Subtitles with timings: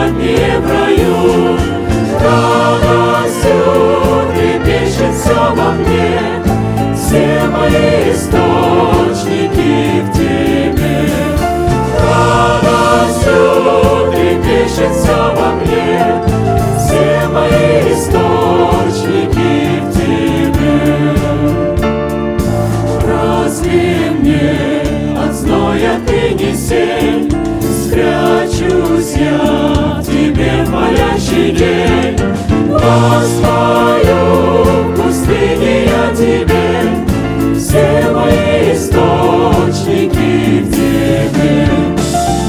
[0.00, 1.58] Отраднее в раю?
[2.20, 3.60] Радостью
[4.34, 6.20] трепещет все во мне,
[6.94, 10.98] Все мои источники в тебе.
[12.02, 13.42] Радостью
[14.12, 16.22] трепещет все во мне,
[16.78, 20.78] Все мои источники в тебе.
[23.06, 24.50] Разве мне
[25.24, 27.30] от зноя ты не сень?
[27.90, 29.59] Спрячусь я
[32.80, 36.70] Воспою в пустыне я тебе,
[37.54, 41.68] Все мои источники в тебе.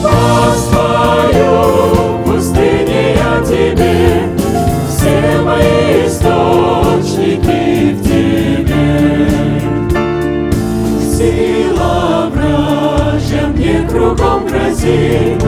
[0.01, 1.51] Воспою
[2.13, 4.29] в пустыне я тебе,
[4.87, 9.27] Все мои источники в тебе.
[11.11, 15.43] Сила вражья мне кругом грозит,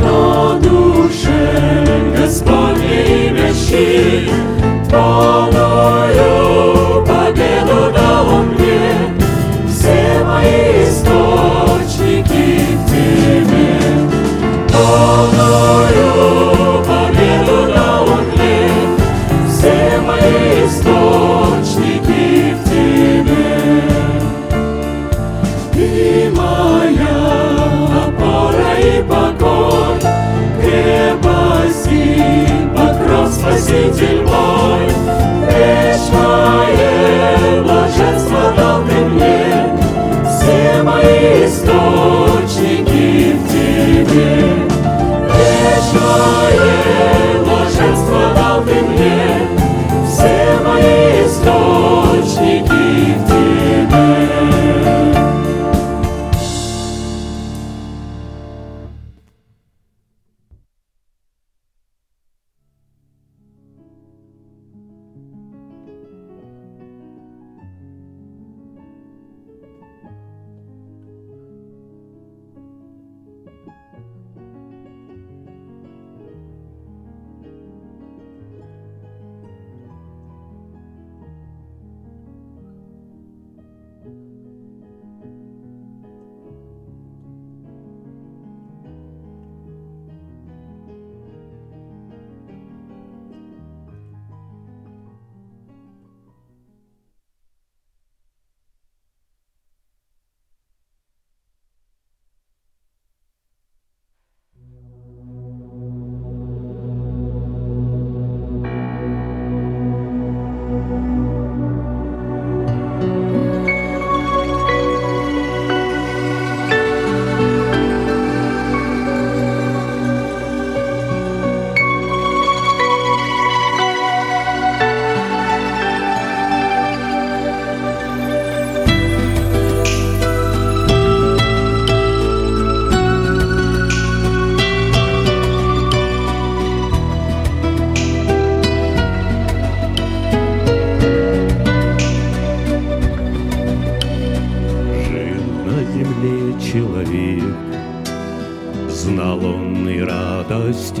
[0.00, 1.40] Но душе
[2.16, 4.19] Господне имя щит.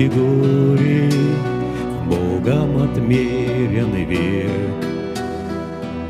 [0.00, 1.12] категорий
[2.06, 4.50] Богом отмерен век.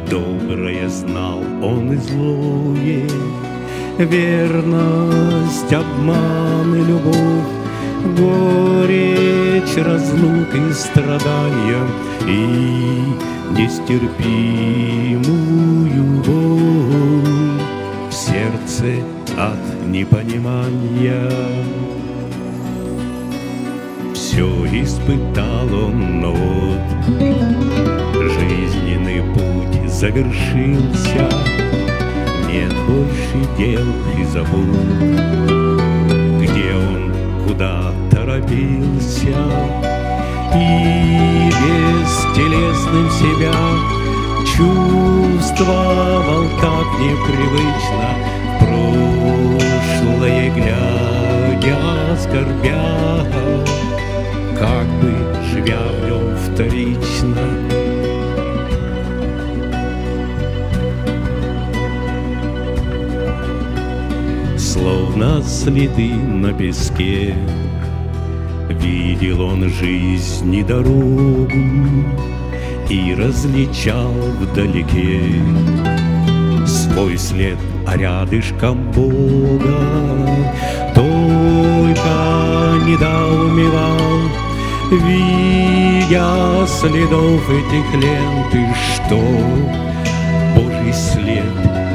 [0.09, 3.09] Доброе знал он и злое,
[3.99, 7.49] Верность, обман и любовь,
[8.17, 11.85] Горечь, разлук и страдания,
[12.29, 13.03] И
[13.59, 14.13] нестерпимую
[16.23, 17.61] боль
[18.09, 19.03] В сердце
[19.37, 21.29] от непонимания.
[24.31, 24.47] Все
[24.81, 26.79] испытал он, но вот
[28.15, 31.29] жизненный путь завершился.
[32.49, 34.87] Нет больше дел и забот,
[36.41, 37.13] где он
[37.45, 39.35] куда торопился.
[40.55, 43.53] И бестелесным себя
[44.57, 48.09] чувствовал так непривычно
[50.01, 52.81] прошлое глядя, скорбя,
[55.61, 57.37] живя в нем вторично.
[64.57, 67.35] Словно следы на песке
[68.69, 71.51] Видел он жизнь и дорогу
[72.89, 75.21] И различал вдалеке
[76.67, 79.77] Свой след, а рядышком Бога
[80.95, 82.21] Только
[82.87, 84.50] недоумевал
[84.91, 89.21] Видя следов этих лент И что
[90.57, 91.45] Божий след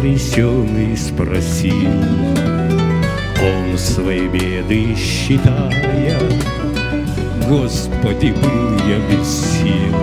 [0.00, 1.90] потрясенный спросил
[3.42, 6.18] Он свои беды считая
[7.46, 9.94] Господи, был я без сил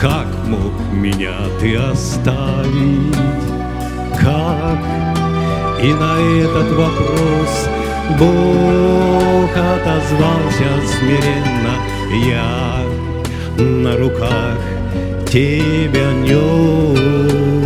[0.00, 3.14] Как мог меня ты оставить?
[4.18, 4.78] Как?
[5.82, 7.68] И на этот вопрос
[8.18, 11.74] Бог отозвался смиренно
[12.26, 12.82] Я
[13.62, 14.58] на руках
[15.26, 17.63] тебя нес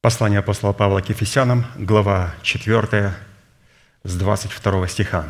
[0.00, 3.14] Послание апостола Павла к Ефесянам, глава 4,
[4.04, 5.28] с 22 стиха.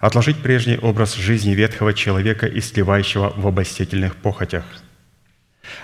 [0.00, 4.64] «Отложить прежний образ жизни ветхого человека и сливающего в обольстительных похотях,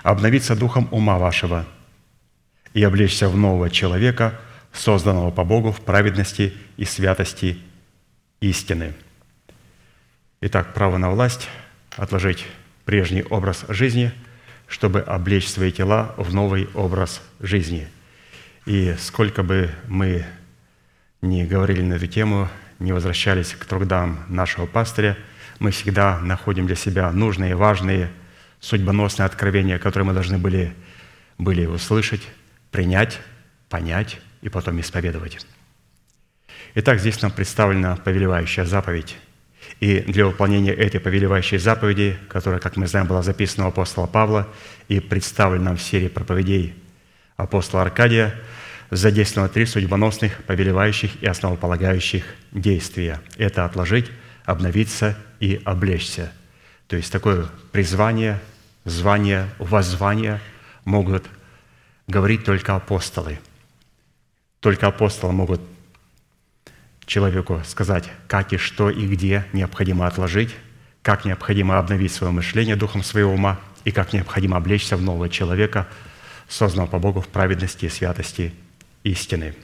[0.03, 1.67] обновиться духом ума вашего
[2.75, 4.41] и облечься в нового человека,
[4.73, 7.59] созданного по Богу в праведности и святости
[8.41, 8.93] истины».
[10.41, 11.49] Итак, право на власть–
[11.97, 12.45] отложить
[12.85, 14.11] прежний образ жизни–
[14.73, 17.89] чтобы облечь свои тела в новый образ жизни.
[18.65, 20.25] И сколько бы мы
[21.21, 25.19] ни говорили на эту тему, не возвращались к трудам нашего пастыря,
[25.59, 28.11] мы всегда находим для себя нужные, важные,
[28.61, 30.75] судьбоносные откровения, которые мы должны были,
[31.37, 32.27] были услышать,
[32.71, 33.21] принять,
[33.69, 35.47] понять и потом исповедовать.
[36.77, 39.19] Итак, здесь нам представлена повелевающая заповедь–
[39.83, 44.47] и для выполнения этой повелевающей заповеди, которая, как мы знаем, была записана у апостола Павла
[44.87, 46.77] и представлена в серии проповедей
[47.37, 48.33] апостола Аркадия,
[48.91, 53.21] задействовано три судьбоносных, повелевающих и основополагающих действия.
[53.37, 54.09] Это отложить,
[54.45, 56.31] обновиться и облечься.
[56.87, 58.39] То есть такое призвание,
[58.85, 60.39] звание, воззвание
[60.85, 61.25] могут
[62.07, 63.41] говорить только апостолы.
[64.61, 65.61] Только апостолы могут
[67.07, 70.55] человеку сказать, как и что и где необходимо отложить,
[71.03, 75.89] как необходимо обновить свое мышление духом своего ума и как необходимо облечься в нового человека,
[76.49, 78.55] созданного по Богу в праведности и святости
[79.03, 79.55] истины.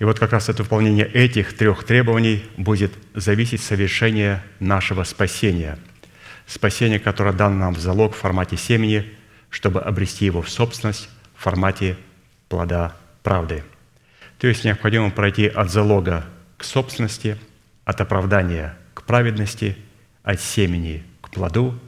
[0.00, 5.78] И вот как раз от выполнения этих трех требований будет зависеть совершение нашего спасения.
[6.46, 9.12] Спасение, которое дано нам в залог в формате семени,
[9.50, 11.96] чтобы обрести его в собственность в формате
[12.48, 13.62] плода правды–
[14.38, 16.24] то есть необходимо пройти от залога
[16.56, 17.38] к собственности,
[17.84, 19.76] от оправдания к праведности,
[20.22, 21.78] от семени к плоду,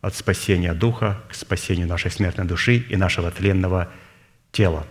[0.00, 3.88] от спасения духа к спасению нашей смертной души и нашего тленного
[4.52, 4.86] тела.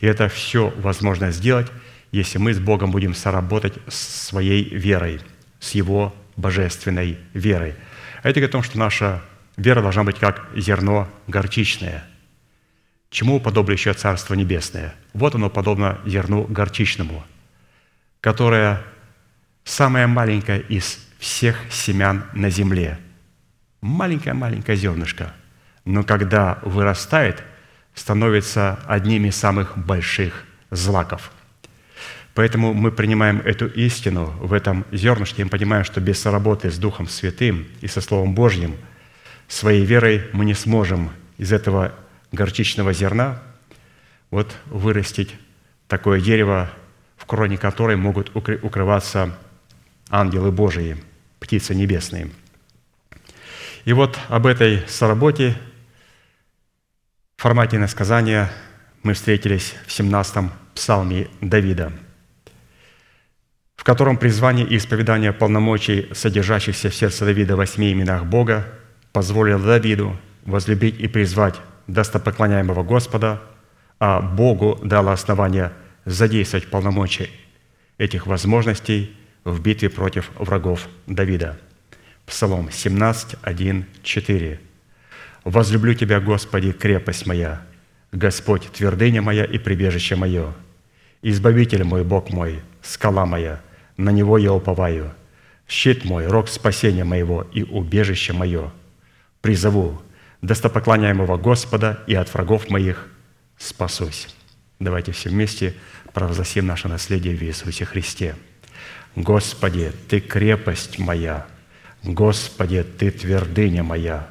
[0.00, 1.70] И это все возможно сделать,
[2.12, 5.20] если мы с Богом будем соработать с своей верой,
[5.60, 7.74] с Его божественной верой.
[8.22, 9.22] А это говорит о том, что наша
[9.56, 12.04] вера должна быть как зерно горчичное.
[13.10, 14.94] Чему подобно еще Царство Небесное?
[15.12, 17.24] Вот оно подобно зерну горчичному,
[18.20, 18.82] которое
[19.64, 22.98] самое маленькое из всех семян на земле.
[23.80, 25.32] Маленькое-маленькое зернышко.
[25.84, 27.42] Но когда вырастает,
[27.94, 31.30] становится одним из самых больших злаков.
[32.34, 37.08] Поэтому мы принимаем эту истину в этом зернышке и понимаем, что без работы с Духом
[37.08, 38.76] Святым и со Словом Божьим
[39.48, 41.94] своей верой мы не сможем из этого
[42.32, 43.42] горчичного зерна
[44.30, 45.34] вот вырастить
[45.88, 46.70] такое дерево,
[47.16, 49.36] в кроне которой могут укрываться
[50.10, 50.96] ангелы Божии–
[51.40, 52.30] птицы небесные.
[53.84, 55.56] И вот об этой соработе
[57.36, 58.50] в формате насказания
[59.02, 61.92] мы встретились в 17-м псалме Давида,
[63.76, 68.66] в котором призвание и исповедание полномочий, содержащихся в сердце Давида в восьми именах Бога,
[69.12, 71.54] позволило Давиду возлюбить и призвать
[71.86, 73.42] достопоклоняемого Господа,
[73.98, 75.72] а Богу дало основание
[76.04, 77.28] задействовать полномочия
[77.98, 81.56] этих возможностей– в битве против врагов Давида.
[82.26, 84.60] Псалом 17, 1, 4.
[85.44, 87.62] «Возлюблю Тебя, Господи, крепость моя,
[88.10, 90.52] Господь, твердыня моя и прибежище мое,
[91.22, 93.60] Избавитель мой, Бог мой, скала моя,
[93.96, 95.12] на Него я уповаю,
[95.68, 98.72] щит мой, рог спасения моего и убежище мое.
[99.40, 100.02] Призову
[100.46, 103.08] достопоклоняемого Господа и от врагов моих
[103.58, 104.28] спасусь».
[104.78, 105.74] Давайте все вместе
[106.12, 108.34] провозгласим наше наследие в Иисусе Христе–
[109.16, 111.46] Господи, Ты крепость моя,
[112.02, 114.28] Господи, Ты твердыня моя,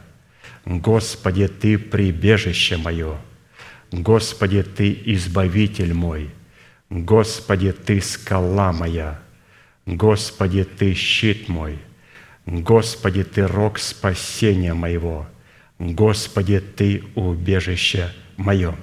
[0.63, 3.17] Господи, Ты прибежище мое,
[3.91, 6.29] Господи, Ты избавитель мой,
[6.91, 9.19] Господи, Ты скала моя,
[9.87, 11.79] Господи, Ты щит мой,
[12.45, 15.27] Господи, Ты рог спасения моего,
[15.79, 18.75] Господи, Ты убежище мое.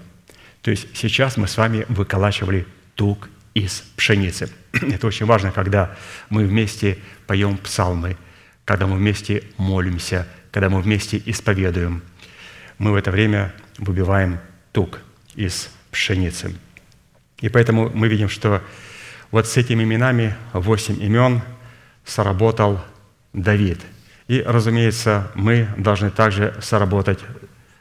[0.62, 4.50] То есть сейчас мы с вами выколачивали тук из пшеницы.
[4.72, 5.96] Это очень важно, когда
[6.31, 8.16] мы вместе поем псалмы,
[8.64, 12.02] когда мы вместе молимся, когда мы вместе исповедуем.
[12.78, 14.38] Мы в это время выбиваем
[14.72, 15.00] тук
[15.35, 16.55] из пшеницы.
[17.40, 18.62] И поэтому мы видим, что
[19.31, 21.42] вот с этими именами, восемь имен,
[22.05, 22.81] соработал
[23.33, 23.81] Давид.
[24.33, 27.18] И, разумеется, мы должны также соработать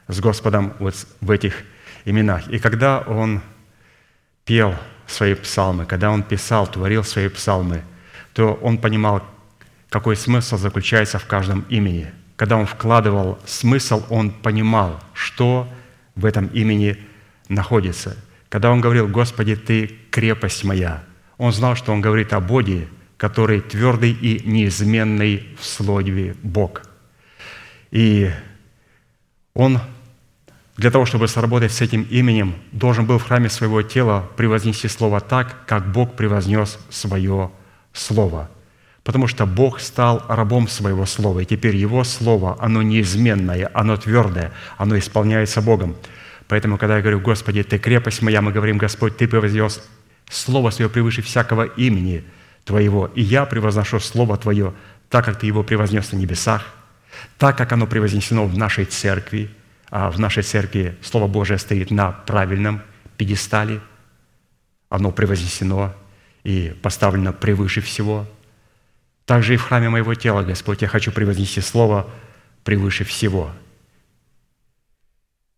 [0.06, 1.54] с Господом вот в этих
[2.04, 2.46] именах.
[2.48, 3.40] И когда он
[4.44, 4.74] пел
[5.06, 7.80] свои псалмы, когда он писал, творил свои псалмы,
[8.34, 9.24] то он понимал,
[9.88, 12.12] какой смысл заключается в каждом имени.
[12.36, 15.66] Когда он вкладывал смысл, он понимал, что
[16.16, 16.98] в этом имени
[17.48, 18.14] находится.
[18.50, 21.02] Когда он говорил, «Господи, Ты крепость моя»,
[21.38, 22.88] он знал, что он говорит о Боге,
[23.22, 26.82] который твердый и неизменный в слове Бог.
[27.92, 28.32] И
[29.54, 29.78] он
[30.76, 35.20] для того, чтобы сработать с этим именем, должен был в храме своего тела превознести Слово
[35.20, 37.52] так, как Бог превознес свое
[37.92, 38.50] Слово.
[39.04, 44.50] Потому что Бог стал рабом своего Слова, и теперь Его Слово, оно неизменное, оно твердое,
[44.78, 45.94] оно исполняется Богом.
[46.48, 49.80] Поэтому, когда я говорю, «Господи, Ты крепость моя», мы говорим, «Господь, Ты превознес
[50.28, 52.24] Слово Свое превыше всякого имени
[52.64, 54.74] Твоего, и я превозношу Слово Твое,
[55.08, 56.64] так, как Ты его превознес на небесах,
[57.38, 59.50] так, как оно превознесено в нашей церкви,
[59.90, 62.82] а в нашей церкви Слово Божие стоит на правильном
[63.16, 63.80] пьедестале,
[64.88, 65.94] оно превознесено
[66.44, 68.26] и поставлено превыше всего.
[69.26, 72.08] Также и в храме моего тела, Господь, я хочу превознести Слово
[72.64, 73.50] превыше всего.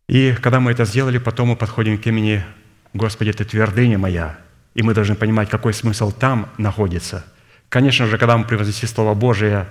[0.08, 2.44] И когда мы это сделали, потом мы подходим к имени
[2.92, 4.43] «Господи, Ты твердыня моя»,
[4.74, 7.24] и мы должны понимать, какой смысл там находится.
[7.68, 9.66] Конечно же, когда мы превознесли Слово Божие,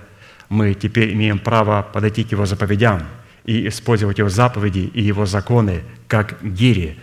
[0.48, 3.02] мы теперь имеем право подойти к Его заповедям–
[3.44, 6.98] и использовать Его заповеди и Его законы как гири,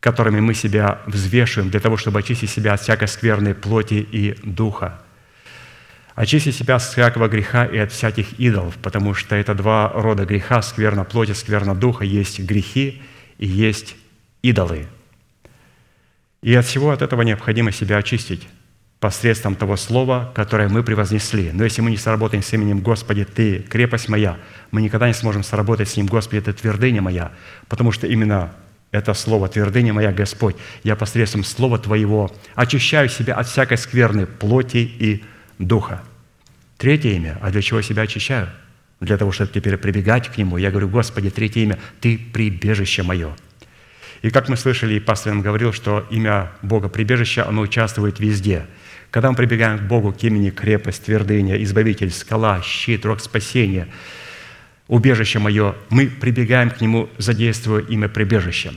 [0.00, 5.00] которыми мы себя взвешиваем для того, чтобы очистить себя от всякой скверной плоти и духа.
[6.14, 10.62] Очистить себя от всякого греха и от всяких идолов, потому что это два рода греха,
[10.62, 12.04] скверна плоти, скверна духа.
[12.04, 13.02] Есть грехи
[13.38, 13.96] и есть
[14.42, 14.86] идолы.
[16.44, 18.46] И от всего от этого необходимо себя очистить
[19.00, 21.50] посредством того слова, которое мы превознесли.
[21.54, 24.36] Но если мы не сработаем с именем Господи, Ты– крепость моя,
[24.70, 27.32] мы никогда не сможем сработать с Ним, Господи, это твердыня моя,
[27.68, 28.54] потому что именно
[28.90, 34.76] это слово, твердыня моя, Господь, я посредством слова Твоего очищаю себя от всякой скверной плоти
[34.98, 35.24] и
[35.58, 36.02] духа.
[36.76, 38.50] Третье имя, а для чего себя очищаю?
[39.00, 40.56] для того, чтобы теперь прибегать к Нему.
[40.56, 43.36] Я говорю, Господи, третье имя, Ты прибежище мое.
[44.24, 48.64] И как мы слышали, и пастор нам говорил, что имя Бога прибежище, оно участвует везде.
[49.10, 53.86] Когда мы прибегаем к Богу, к имени крепость, твердыня, избавитель, скала, щит, рог спасения,
[54.88, 58.72] убежище мое, мы прибегаем к Нему, задействуя имя прибежище.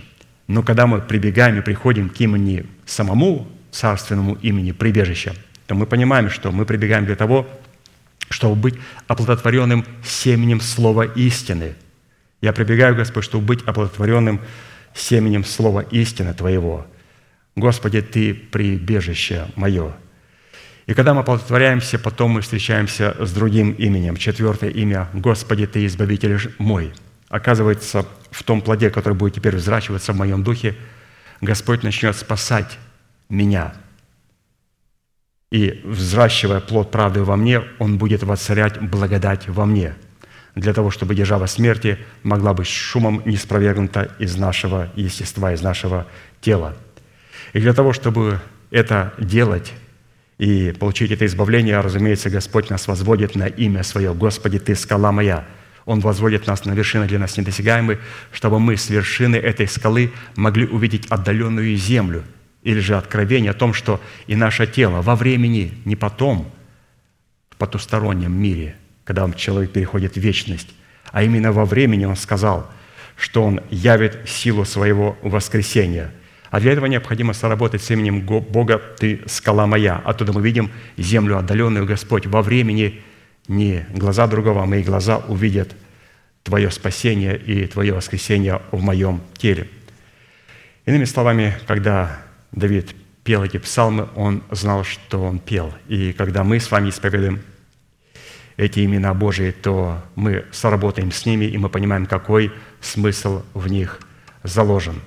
[0.47, 5.33] Но когда мы прибегаем и приходим к имени самому царственному имени прибежища,
[5.65, 7.47] то мы понимаем, что мы прибегаем для того,
[8.29, 8.75] чтобы быть
[9.07, 11.75] оплодотворенным семенем слова истины.
[12.41, 14.41] Я прибегаю, Господь, чтобы быть оплодотворенным
[14.99, 16.85] семенем слова истины Твоего.
[17.55, 19.93] Господи, Ты прибежище мое.
[20.85, 24.15] И когда мы оплодотворяемся, потом мы встречаемся с другим именем.
[24.15, 26.93] Четвертое имя– Господи, Ты избавитель мой.
[27.29, 30.75] Оказывается, в том плоде, который будет теперь взращиваться в моем духе,
[31.41, 32.77] Господь начнет спасать
[33.29, 33.73] меня–
[35.51, 39.95] и взращивая плод правды во мне, Он будет воцарять благодать во мне,
[40.59, 46.07] для того, чтобы держава смерти могла быть шумом не спровергнута из нашего естества, из нашего
[46.41, 46.75] тела.
[47.53, 48.39] И для того, чтобы
[48.71, 49.73] это делать
[50.37, 54.13] и получить это избавление, разумеется, Господь нас возводит на имя Свое.
[54.13, 55.45] «Господи, Ты скала моя».
[55.85, 57.99] Он возводит нас на вершины для нас недосягаемые,
[58.33, 62.23] чтобы мы с вершины этой скалы могли увидеть отдаленную землю–
[62.67, 66.51] или же откровение о том, что и наше тело во времени, не потом,
[67.49, 68.75] в потустороннем мире,
[69.07, 70.67] когда человек переходит в вечность,
[71.13, 72.69] а именно во времени он сказал,
[73.15, 76.11] что он явит силу своего воскресения.
[76.51, 79.95] А для этого необходимо соработать с именем Бога «Ты скала моя».
[80.03, 82.25] Оттуда мы видим землю отдаленную, Господь.
[82.25, 83.01] Во времени
[83.47, 85.73] не глаза другого, а мои глаза увидят
[86.43, 89.69] Твое спасение и Твое воскресение в моем теле.
[90.85, 92.19] Иными словами, когда
[92.51, 92.93] Давид
[93.23, 95.73] пел эти псалмы, он знал, что он пел.
[95.87, 97.41] И когда мы с вами исповедуем
[98.57, 102.51] эти имена Божии, то мы соработаем с ними, и мы понимаем, какой
[102.81, 103.99] смысл в них
[104.43, 105.01] заложен.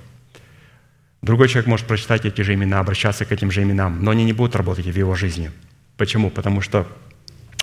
[1.20, 4.32] Другой человек может прочитать эти же имена, обращаться к этим же именам, но они не
[4.32, 5.50] будут работать в его жизни.
[5.96, 6.30] Почему?
[6.30, 6.86] Потому что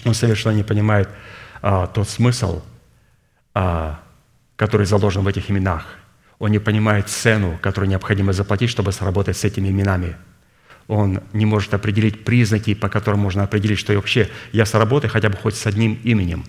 [0.06, 1.10] он совершенно не понимает
[1.62, 2.62] а, тот смысл,
[3.56, 4.00] а,
[4.56, 5.86] который заложен в этих именах–
[6.40, 10.16] он не понимает цену, которую необходимо заплатить, чтобы сработать с этими именами.
[10.88, 15.38] Он не может определить признаки, по которым можно определить, что вообще я сработаю хотя бы
[15.38, 16.46] хоть с одним именем.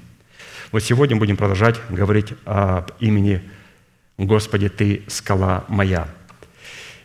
[0.70, 3.43] Вот сегодня будем продолжать говорить об имени
[4.16, 6.09] «Господи, Ты– скала моя».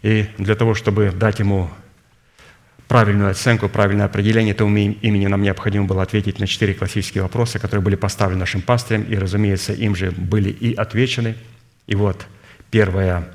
[0.02, 1.70] И для того, чтобы дать ему
[2.88, 7.84] правильную оценку, правильное определение этому имени, нам необходимо было ответить на четыре классические вопроса, которые
[7.84, 11.36] были поставлены нашим пастырем, и, разумеется, им же были и отвечены.
[11.88, 12.28] И вот–
[12.74, 13.30] Первое.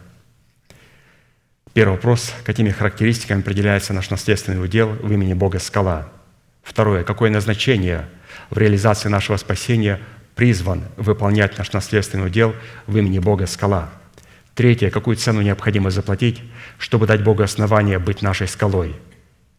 [1.78, 2.34] Первый вопрос.
[2.42, 6.08] Какими характеристиками определяется наш наследственный удел в имени Бога скала?
[6.64, 7.04] Второе.
[7.04, 8.08] Какое назначение
[8.50, 10.00] в реализации нашего спасения
[10.34, 12.56] призван выполнять наш наследственный удел
[12.88, 13.90] в имени Бога скала?
[14.56, 14.90] Третье.
[14.90, 16.42] Какую цену необходимо заплатить,
[16.78, 18.96] чтобы дать Богу основание быть нашей скалой?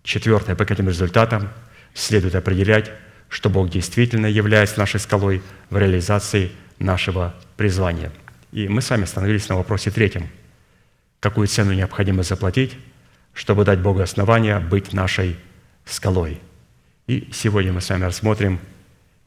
[0.03, 0.57] Четвертое.
[0.57, 1.47] По каким результатам
[1.93, 2.91] следует определять,
[3.29, 8.11] что Бог действительно является нашей скалой в реализации нашего призвания–
[8.51, 10.27] и мы сами остановились на вопросе третьем.
[11.19, 12.77] Какую цену необходимо заплатить,
[13.33, 15.35] чтобы дать Богу основания быть нашей
[15.85, 16.39] скалой?
[17.07, 18.59] И сегодня мы с вами рассмотрим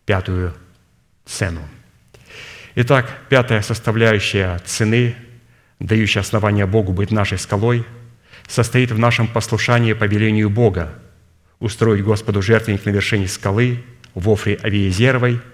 [0.06, 0.54] пятую
[1.24, 1.60] цену.
[2.74, 5.14] Итак, пятая составляющая цены,
[5.78, 7.84] дающая основание Богу быть нашей скалой,
[8.48, 10.94] состоит в нашем послушании повелению Бога
[11.58, 13.84] устроить Господу жертвенник на вершине скалы
[14.14, 15.40] в Офре Авиезеровой–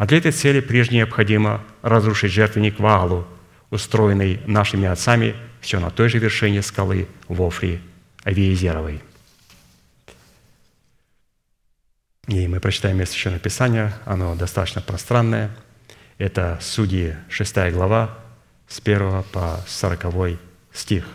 [0.00, 3.26] а для этой цели прежде необходимо разрушить жертвенник Ваалу,
[3.68, 7.80] устроенный нашими отцами все на той же вершине скалы в Офре
[8.24, 9.02] Авиезеровой.
[12.26, 15.50] И мы прочитаем место Священного Писания, оно достаточно пространное.
[16.18, 18.18] Это Судьи 6 глава,
[18.68, 20.38] с 1 по 40
[20.72, 21.06] стих.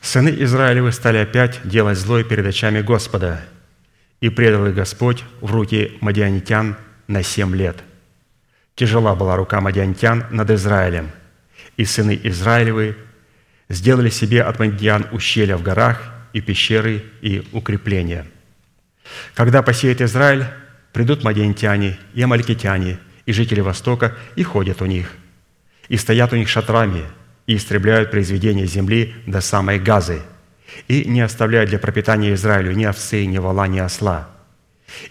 [0.00, 3.42] «Сыны Израилевы стали опять делать злое перед очами Господа,
[4.22, 6.76] и предал их Господь в руки мадианитян
[7.08, 7.82] на семь лет.
[8.74, 11.10] Тяжела была рука мадианитян над Израилем,
[11.76, 12.96] и сыны Израилевы
[13.68, 18.26] сделали себе от мадиан ущелья в горах и пещеры и укрепления.
[19.34, 20.46] Когда посеет Израиль,
[20.92, 25.12] придут мадиантяне и амаликитяне, и жители Востока, и ходят у них,
[25.88, 27.04] и стоят у них шатрами,
[27.46, 30.22] и истребляют произведения земли до самой Газы–
[30.88, 34.28] и не оставляя для пропитания Израилю ни овцы, ни вола, ни осла.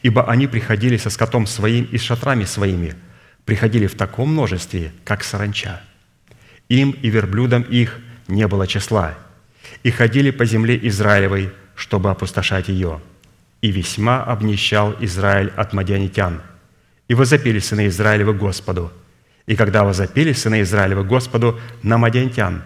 [0.04, 2.94] Ибо они приходили со скотом своим и с шатрами своими,
[3.46, 5.82] приходили в таком множестве, как саранча.
[6.70, 9.18] Им и верблюдам их не было числа,
[9.84, 13.02] и ходили по земле Израилевой, чтобы опустошать ее.
[13.62, 16.42] и весьма обнищал Израиль от мадианитян.
[17.08, 18.92] И возопили сыны Израилевы Господу.
[19.46, 22.64] И когда возопили сыны Израилевы Господу на мадианитян,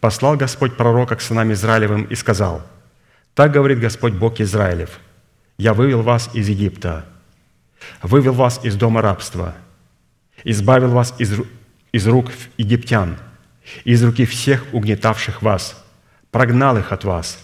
[0.00, 2.62] послал Господь пророка к сынам Израилевым и сказал,
[3.34, 4.98] «Так говорит Господь Бог Израилев,
[5.56, 7.04] я вывел вас из Египта,
[8.02, 9.54] вывел вас из дома рабства,
[10.44, 11.34] избавил вас из,
[11.92, 13.16] из рук египтян,
[13.84, 15.82] из руки всех угнетавших вас,
[16.30, 17.38] прогнал их от вас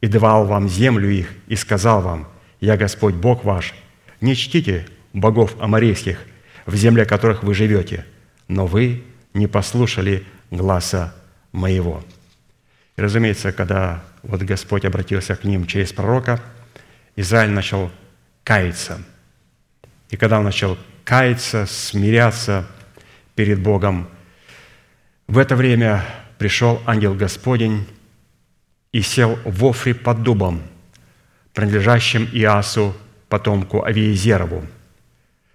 [0.00, 2.28] и давал вам землю их, и сказал вам,
[2.60, 3.74] «Я Господь Бог ваш,
[4.20, 6.18] не чтите богов аморейских,
[6.64, 8.06] в земле которых вы живете,
[8.48, 9.04] но вы
[9.34, 11.14] не послушали гласа
[11.52, 12.02] моего».
[12.96, 16.40] И, разумеется, когда вот Господь обратился к ним через пророка,
[17.14, 17.90] Израиль начал
[18.42, 19.02] каяться.
[20.10, 22.66] И когда он начал каяться, смиряться
[23.36, 24.08] перед Богом,
[25.28, 26.04] в это время
[26.36, 27.86] пришел ангел Господень
[28.90, 30.62] и сел в Офре под дубом,
[31.54, 32.92] принадлежащим Иасу,
[33.28, 34.66] потомку Авиезерову.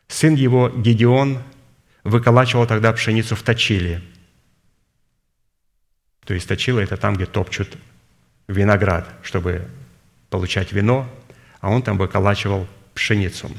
[0.07, 1.43] Сын его, Гедеон,
[2.05, 4.01] выколачивал тогда пшеницу в точиле.
[6.25, 7.77] То есть точило– это там, где топчут
[8.47, 9.67] виноград, чтобы
[10.29, 11.09] получать вино,
[11.59, 13.51] а он там выколачивал пшеницу.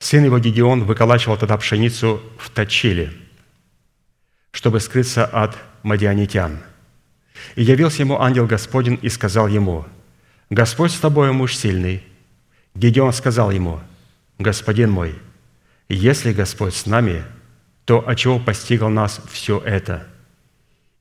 [0.00, 3.12] Сын его Гедеон выколачивал тогда пшеницу в точиле,
[4.50, 6.58] чтобы скрыться от мадианитян.
[7.54, 9.84] И явился ему ангел Господень и сказал ему,
[10.48, 12.02] «Господь с тобой, муж сильный».
[12.74, 13.80] Гедеон сказал ему,
[14.38, 15.14] «Господин мой,
[15.88, 17.22] если Господь с нами,
[17.84, 20.06] то от чего постигло нас все это?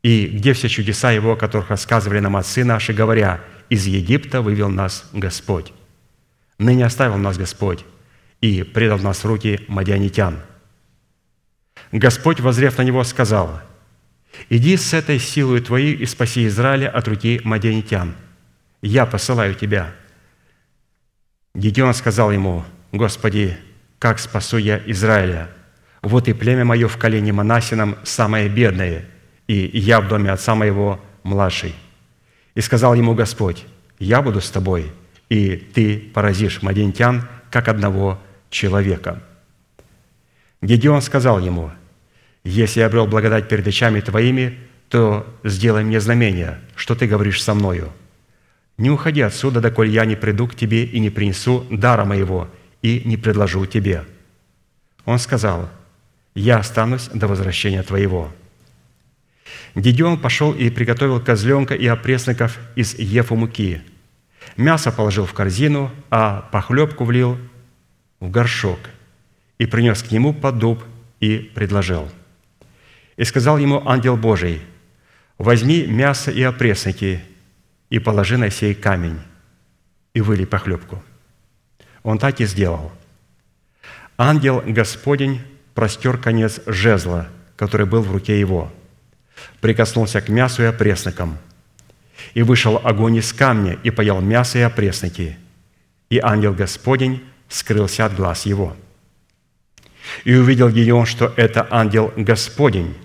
[0.04, 4.70] И где все чудеса Его, о которых рассказывали нам отцы наши, говоря, «Из Египта вывел
[4.70, 5.72] нас Господь».
[6.58, 7.86] Ныне оставил нас Господь
[8.42, 10.40] и предал нас в руки мадианитян.
[11.92, 13.62] Господь, возрев на него, сказал,
[14.50, 18.16] «Иди с этой силой твоей и спаси Израиля от руки мадианитян.
[18.82, 19.94] Я посылаю тебя».
[21.56, 23.58] Гедеон сказал ему, «Господи,
[23.98, 25.50] как спасу я Израиля?
[26.02, 29.06] Вот и племя мое в колене Манасином самое бедное,
[29.48, 31.74] и я в доме отца моего младший».
[32.56, 33.66] И сказал ему Господь,
[33.98, 34.92] «Я буду с тобой,
[35.28, 38.20] и ты поразишь мадентян, как одного
[38.50, 39.22] человека».
[40.62, 41.72] Гедеон сказал ему,
[42.44, 44.58] «Если я обрел благодать перед очами твоими,
[44.90, 47.92] то сделай мне знамение, что ты говоришь со мною.
[48.78, 52.50] Не уходи отсюда, доколе я не приду к тебе и не принесу дара моего,
[52.82, 54.06] и не предложу тебе».
[55.06, 55.70] Он сказал,
[56.36, 58.32] «Я останусь до возвращения твоего».
[59.76, 63.82] Гедеон пошел и приготовил козленка и опресноков из ефу муки.
[64.58, 67.38] Мясо положил в корзину, а похлебку влил
[68.20, 68.80] в горшок
[69.58, 70.84] и принес к нему под дуб
[71.20, 72.10] и предложил.
[73.18, 74.62] И сказал ему ангел Божий,
[75.38, 77.22] «Возьми мясо и опресноки
[77.90, 79.20] и положи на сей камень,
[80.14, 81.04] и выли похлебку».
[82.04, 82.92] Он так и сделал.
[84.18, 85.42] Ангел Господень
[85.74, 88.72] простер конец жезла, который был в руке его,
[89.62, 91.38] прикоснулся к мясу и опреснокам,
[92.34, 95.38] и вышел огонь из камня, и поел мясо и опресноки,
[96.10, 98.76] и ангел Господень скрылся от глаз его.
[100.24, 102.96] И увидел Гедеон, что это ангел Господень.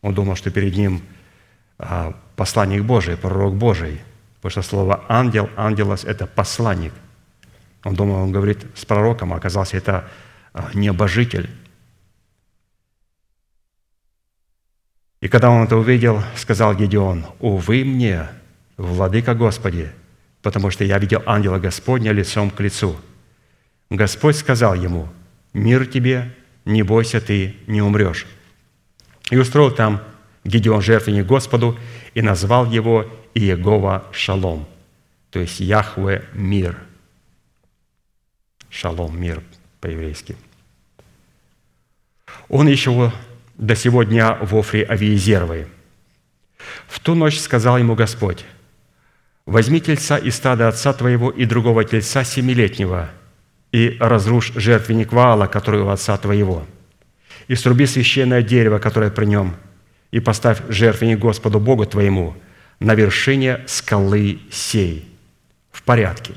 [0.00, 1.02] Он думал, что перед ним
[1.78, 4.00] а, посланник Божий, пророк Божий,
[4.36, 6.92] потому что слово «ангел», «ангелос»– это посланник.
[7.84, 10.08] Он думал, он говорит с пророком, а оказался это
[10.52, 11.50] а, небожитель.
[15.20, 18.28] И когда он это увидел, сказал Гедеон, «Увы мне,
[18.76, 19.90] владыка Господи,
[20.42, 22.96] потому что я видел ангела Господня лицом к лицу».
[23.96, 25.08] Господь сказал ему,
[25.52, 26.34] «Мир тебе,
[26.64, 28.26] не бойся, ты не умрешь».
[29.30, 30.02] И устроил там
[30.44, 31.78] Гедеон жертвенник Господу
[32.14, 34.68] и назвал его Иегова Шалом,
[35.30, 36.76] то есть Яхве– мир–
[38.74, 39.40] Шалом, мир
[39.80, 40.36] по-еврейски.
[42.48, 43.12] Он еще
[43.56, 45.68] до сего дня в Офре Авиезеровой.
[46.88, 48.44] В ту ночь сказал ему Господь,
[49.46, 53.10] «Возьми тельца из стада отца твоего и другого тельца семилетнего,
[53.74, 56.64] и разрушь жертвенник Ваала, который у отца твоего,
[57.48, 59.56] и сруби священное дерево, которое при нем,
[60.12, 62.36] и поставь жертвенник Господу Богу твоему
[62.78, 65.08] на вершине скалы сей»
[65.72, 66.34] в порядке,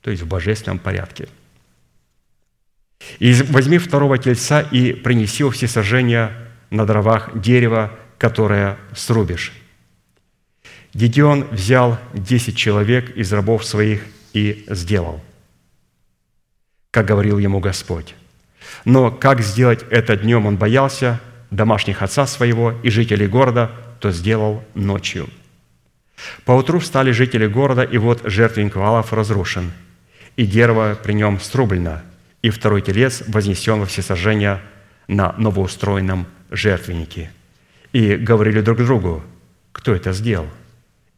[0.00, 1.28] то есть в божественном порядке–
[3.18, 6.32] и возьми второго тельца и принеси его всесожжения
[6.70, 9.52] на дровах дерева, которое срубишь.
[10.94, 15.22] Гедеон взял десять человек из рабов своих и сделал,
[16.96, 18.14] как говорил ему Господь.
[18.86, 21.20] Но как сделать это днем он боялся,
[21.50, 23.70] домашних отца своего и жителей города,
[24.00, 25.28] то сделал ночью.
[26.46, 29.72] Поутру встали жители города, и вот жертвенник Валов разрушен,
[30.36, 32.00] и дерево при нем струблено,
[32.40, 34.62] и второй телец вознесен во всесожжение
[35.06, 37.30] на новоустроенном жертвеннике.
[37.92, 39.22] И говорили друг другу,
[39.72, 40.48] кто это сделал?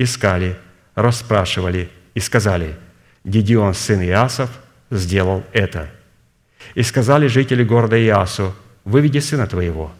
[0.00, 0.56] Искали,
[0.96, 2.74] расспрашивали и сказали,
[3.22, 4.50] Гедеон, сын Иасов,
[4.90, 5.90] сделал это.
[6.74, 9.92] И сказали жители города Иасу, выведи сына твоего.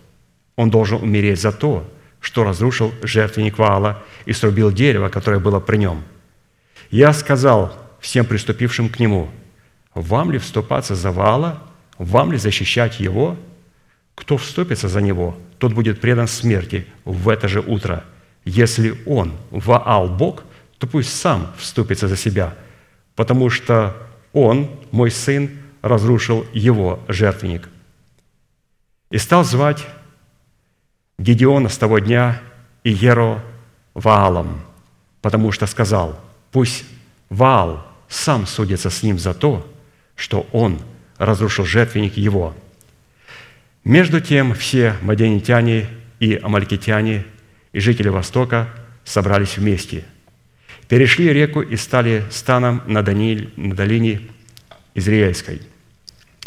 [0.57, 1.89] Он должен умереть за то,
[2.21, 6.03] что разрушил жертвенник Ваала и срубил дерево, которое было при нем.
[6.91, 9.29] Я сказал всем приступившим к нему,
[9.95, 11.63] вам ли вступаться за Ваала,
[11.99, 13.37] вам ли защищать его?
[14.15, 18.05] Кто вступится за него, тот будет предан смерти в это же утро.
[18.45, 20.45] Если он, Ваал Бог,
[20.79, 22.55] то пусть сам вступится за себя,
[23.15, 23.97] потому что
[24.43, 25.51] он, мой сын,
[25.83, 27.69] разрушил его жертвенник.
[29.11, 29.87] И стал звать
[31.19, 32.41] Гедеона с того дня
[32.85, 33.43] и Еро
[33.95, 34.61] Ваалом,
[35.23, 36.19] потому что сказал,
[36.53, 36.85] пусть
[37.31, 39.67] Ваал сам судится с ним за то,
[40.15, 40.79] что он
[41.19, 42.55] разрушил жертвенник его.
[43.85, 45.89] Между тем все маденитяне
[46.21, 47.25] и амалькитяне
[47.73, 48.69] и жители Востока
[49.05, 50.05] собрались вместе,
[50.89, 54.23] перешли реку и стали станом на, Даниль, на долине
[54.95, 55.63] Израильской.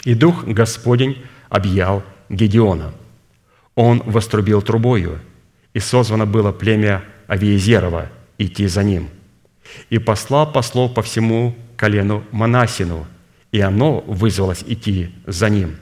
[0.03, 2.93] И Дух Господень объял Гедеона.
[3.75, 5.19] Он вострубил трубою,
[5.73, 9.09] и созвано было племя Авиезерова идти за ним.
[9.89, 13.07] И послал послов по всему колену Манасину,
[13.51, 15.77] и оно вызвалось идти за ним.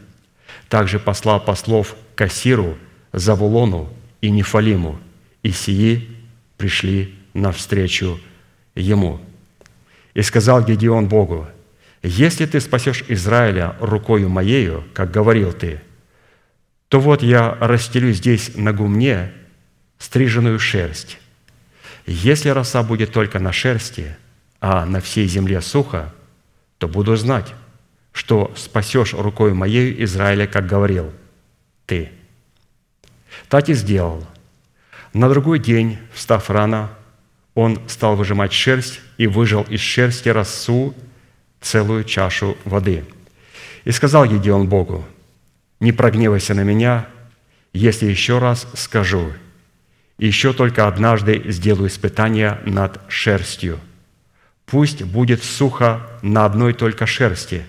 [0.68, 2.78] Также послал послов Кассиру,
[3.14, 3.90] Завулону
[4.22, 5.00] и Нефалиму,
[5.42, 6.08] и сии
[6.58, 8.20] пришли навстречу
[8.80, 9.20] ему.
[10.14, 11.48] И сказал Гедеон Богу,
[12.02, 15.82] «Если ты спасешь Израиля рукою моею, как говорил ты,
[16.88, 19.32] то вот я расстелю здесь на гумне
[20.00, 21.20] стриженную шерсть.
[22.06, 24.16] Если роса будет только на шерсти,
[24.60, 26.14] а на всей земле сухо,
[26.80, 27.54] то буду знать,
[28.14, 31.14] что спасешь рукой моей Израиля, как говорил
[31.86, 32.12] ты.
[33.50, 34.26] Так и сделал.
[35.14, 36.90] На другой день, встав рано,
[37.60, 40.96] он стал выжимать шерсть и выжал из шерсти росу
[41.60, 43.04] целую чашу воды.
[43.84, 45.06] И сказал Гедеон Богу,
[45.82, 47.08] «Не прогневайся на меня,
[47.74, 49.34] если еще раз скажу,
[50.18, 53.78] еще только однажды сделаю испытание над шерстью.
[54.66, 57.64] Пусть будет сухо на одной только шерсти,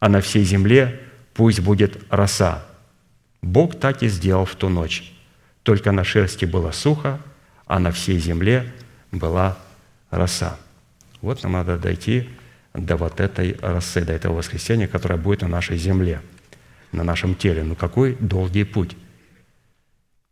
[0.00, 1.00] а на всей земле
[1.32, 2.62] пусть будет роса».
[3.40, 5.14] Бог так и сделал в ту ночь.
[5.62, 7.18] Только на шерсти было сухо,
[7.64, 8.70] а на всей земле
[9.12, 9.58] была
[10.10, 10.56] роса.
[11.20, 12.28] Вот нам надо дойти
[12.74, 16.22] до вот этой росы, до этого воскресения, которое будет на нашей земле,
[16.92, 17.62] на нашем теле.
[17.62, 18.96] Ну какой долгий путь.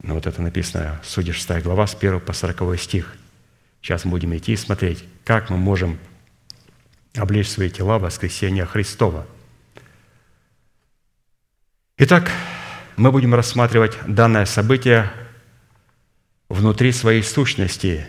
[0.02, 3.16] Ну вот это написано, Судья 6 глава, с 1 по 40 стих.
[3.82, 5.98] Сейчас мы будем идти и смотреть, как мы можем
[7.16, 9.26] облечь свои тела в воскресения Христова.
[11.96, 12.30] Итак,
[12.96, 15.10] мы будем рассматривать данное событие
[16.48, 18.06] внутри своей сущности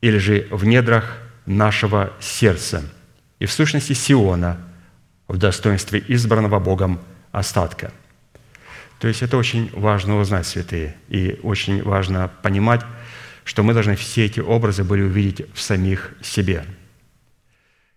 [0.00, 2.82] или же в недрах нашего сердца–
[3.38, 4.58] и в сущности Сиона
[5.28, 7.00] в достоинстве избранного Богом
[7.32, 7.92] остатка.
[8.98, 12.80] То есть это очень важно узнать, святые, и очень важно понимать,
[13.44, 16.64] что мы должны все эти образы были увидеть в самих себе.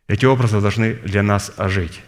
[0.08, 2.02] Эти образы должны для нас ожить.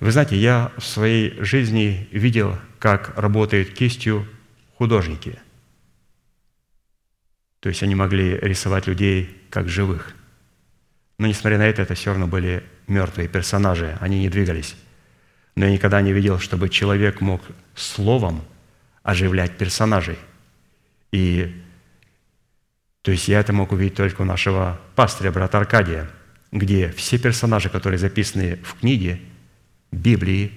[0.00, 4.26] Вы знаете, я в своей жизни видел, как работают кистью
[4.78, 5.38] художники.
[7.66, 10.14] То есть они могли рисовать людей как живых–
[11.18, 14.76] но, несмотря на это, это все равно были мертвые персонажи, они не двигались.
[15.54, 17.40] Но я никогда не видел, чтобы человек мог
[17.74, 18.44] словом
[19.02, 20.18] оживлять персонажей.
[21.12, 21.62] И
[23.02, 26.10] то есть я это мог увидеть только у нашего пастыря, брата Аркадия,
[26.52, 29.20] где все персонажи, которые записаны в книге
[29.90, 30.52] Библии,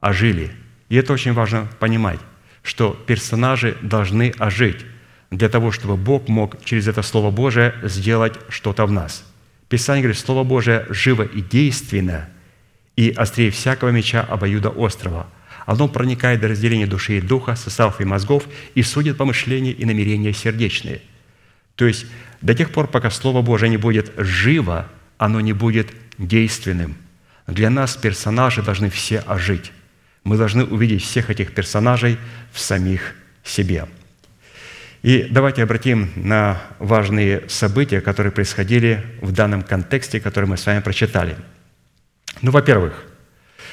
[0.00, 0.50] ожили.
[0.90, 2.20] И это очень важно понимать,
[2.62, 4.84] что персонажи должны ожить
[5.30, 9.24] для того, чтобы Бог мог через это Слово Божие сделать что-то в нас–
[9.68, 12.28] Писание говорит, Слово Божие живо и действенно,
[12.96, 15.26] и острее всякого меча обоюда острова.
[15.66, 18.44] Оно проникает до разделения души и духа, составов и мозгов
[18.74, 21.00] и судит помышления и намерения сердечные.
[21.74, 22.06] То есть
[22.40, 26.96] до тех пор, пока Слово Божие не будет живо, оно не будет действенным.
[27.46, 29.72] Для нас персонажи должны все ожить.
[30.22, 32.18] Мы должны увидеть всех этих персонажей
[32.52, 33.88] в самих себе–
[35.04, 40.80] и давайте обратим на важные события, которые происходили в данном контексте, который мы с вами
[40.80, 41.36] прочитали.
[42.40, 43.04] Ну, во-первых,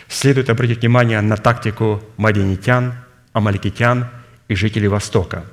[0.09, 2.95] следует обратить внимание на тактику мадинитян,
[3.31, 4.09] амаликитян
[4.49, 5.45] и жителей Востока.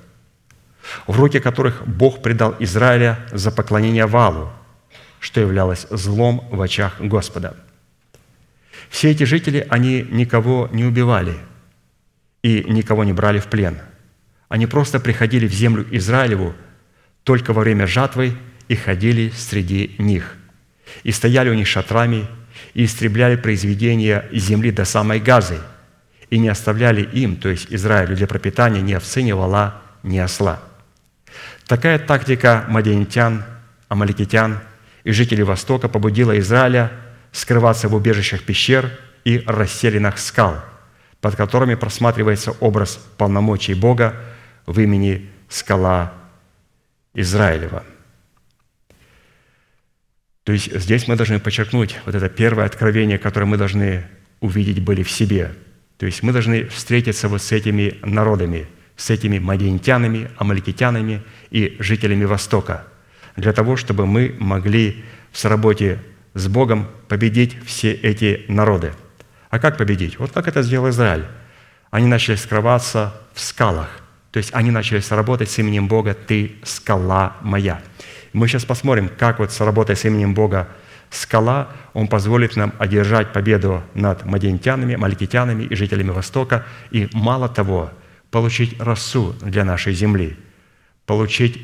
[1.07, 4.51] в руки которых Бог предал Израиля за поклонение валу,
[5.20, 7.57] что являлось злом в очах Господа.
[8.89, 11.37] Все эти жители, они никого не убивали
[12.43, 13.79] и никого не брали в плен.
[14.49, 16.55] Они просто приходили в землю Израилеву
[17.24, 18.34] только во время жатвы
[18.68, 20.36] и ходили среди них.
[21.03, 22.26] И стояли у них шатрами,
[22.74, 25.59] и истребляли произведения земли до самой Газы,
[26.30, 30.61] и не оставляли им, то есть Израилю, для пропитания ни овцы, ни вала, ни осла.
[31.66, 33.44] Такая тактика мадиантян,
[33.88, 34.61] амаликитян
[35.05, 36.90] и жителей Востока побудила Израиля
[37.32, 38.90] скрываться в убежищах пещер
[39.24, 40.57] и расселенных скал,
[41.20, 44.14] под которыми просматривается образ полномочий Бога
[44.69, 46.12] в имени скала
[47.14, 47.85] Израилева.
[50.45, 54.07] То есть здесь мы должны подчеркнуть вот это первое откровение, которое мы должны
[54.41, 55.55] увидеть были в себе.
[55.97, 58.66] То есть мы должны встретиться вот с этими народами,
[58.97, 62.87] с этими мадиентянами, амаликитянами и жителями Востока,
[63.37, 65.03] для того, чтобы мы могли
[65.33, 65.99] в сработе
[66.35, 68.93] с Богом победить все эти народы.
[69.49, 70.19] А как победить?
[70.19, 71.25] Вот как это сделал Израиль.
[71.91, 73.89] Они начали скрываться в скалах–
[74.31, 77.81] то есть они начали сработать с именем Бога «Ты– скала моя».
[78.33, 80.68] Мы сейчас посмотрим, как вот сработая с именем Бога
[81.11, 87.91] скала, Он позволит нам одержать победу над мадентянами, маликитянами и жителями Востока, и мало того,
[88.31, 90.37] получить росу для нашей земли,
[91.07, 91.59] получить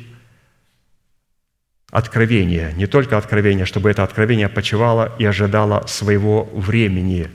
[1.91, 7.29] откровение, не только откровение, чтобы это откровение почивало и ожидало своего времени,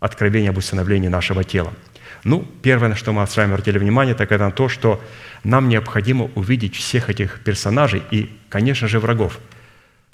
[0.00, 1.74] откровение об установлении нашего тела–
[2.24, 5.02] ну, первое, на что мы с вами обратили внимание, так это на то, что
[5.44, 9.38] нам необходимо увидеть всех этих персонажей и, конечно же, врагов.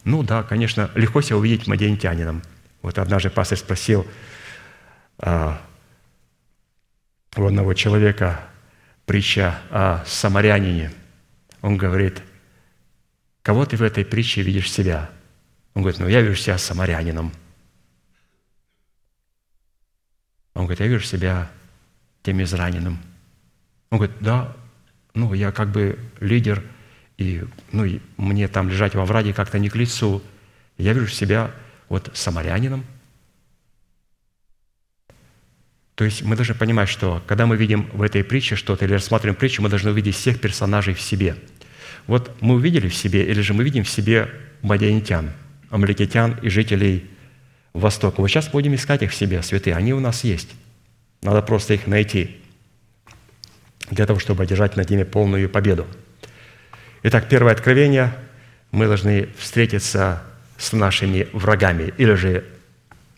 [0.05, 2.43] Ну да, конечно, легко себя увидеть мадиантянином.
[2.83, 4.07] Вот однажды пастор спросил
[5.19, 5.61] а,
[7.37, 8.41] у одного человека
[9.07, 10.93] притча о самарянине.
[11.63, 12.23] Он говорит,
[13.43, 15.11] кого ты в этой притче видишь себя?
[15.73, 17.33] Он говорит, ну я вижу себя самарянином.
[20.53, 21.51] Он говорит, я вижу себя
[22.25, 22.99] тем израненным.
[23.91, 24.57] Он говорит, да,
[25.15, 26.65] ну, я как бы лидер,
[27.17, 30.21] и ну, и мне там лежать во враге как-то не к лицу.
[30.77, 31.53] Я вижу себя
[31.89, 32.85] вот самарянином.
[35.95, 39.37] То есть мы должны понимать, что когда мы видим в этой притче что-то или рассматриваем
[39.37, 41.37] притчу, мы должны увидеть всех персонажей в себе.
[42.09, 44.31] Вот мы увидели в себе, или же мы видим в себе
[44.63, 45.31] мадианитян,
[45.71, 47.09] амаликитян и жителей
[47.75, 48.21] Востока.
[48.21, 49.77] Вот сейчас будем искать их в себе, святые.
[49.77, 50.49] Они у нас есть.
[51.25, 52.37] Надо просто их найти
[53.91, 55.87] для того, чтобы одержать над ними полную победу.
[57.03, 58.15] Итак, первое откровение.
[58.71, 60.23] Мы должны встретиться
[60.59, 62.45] с нашими врагами, или же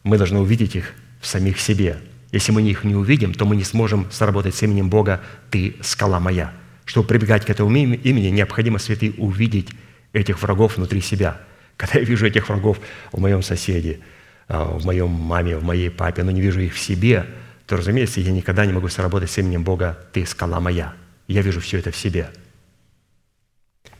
[0.04, 1.98] мы должны увидеть их в самих себе.
[2.30, 6.20] Если мы их не увидим, то мы не сможем сработать с именем Бога «Ты– скала
[6.20, 6.52] моя».
[6.84, 9.70] Чтобы прибегать к этому имени, необходимо, святые, увидеть
[10.12, 11.40] этих врагов внутри себя.
[11.76, 12.78] Когда я вижу этих врагов
[13.11, 13.98] в моем соседе,
[14.46, 17.26] а, в моем маме, в моей папе, но не вижу их в себе–
[17.66, 20.94] то, разумеется, я никогда не могу сработать с именем Бога «Ты– скала моя».
[21.26, 22.30] Я вижу все это в себе.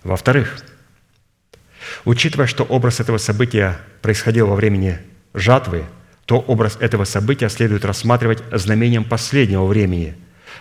[0.05, 0.57] Во-вторых,
[2.05, 5.01] учитывая, что образ этого события происходил во времени
[5.35, 5.85] жатвы,
[6.27, 10.15] то образ этого события следует рассматривать знамением последнего времени,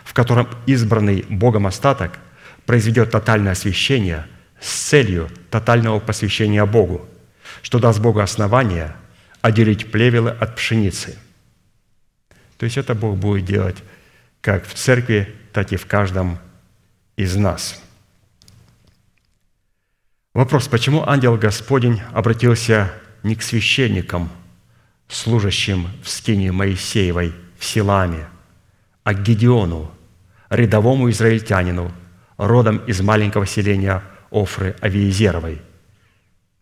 [0.03, 2.17] в котором избранный Богом остаток
[2.65, 4.25] произведет тотальное освящение
[4.59, 7.07] с целью тотального посвящения Богу,
[7.61, 8.95] что даст Богу основание
[9.41, 11.19] отделить плевелы от пшеницы–
[12.57, 13.77] то есть это Бог будет делать
[14.41, 16.37] как в церкви, так и в каждом
[17.17, 17.81] из нас.
[20.33, 22.93] Вопрос, почему ангел Господень обратился
[23.23, 24.29] не к священникам,
[25.07, 28.27] служащим в скине Моисеевой в Силаме,
[29.03, 29.91] а к Гедеону,
[30.49, 31.91] рядовому израильтянину,
[32.37, 35.61] родом из маленького селения Офры Авиезеровой.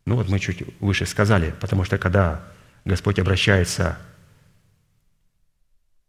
[0.06, 2.44] Ну вот мы чуть выше сказали, потому что когда
[2.86, 3.98] Господь обращается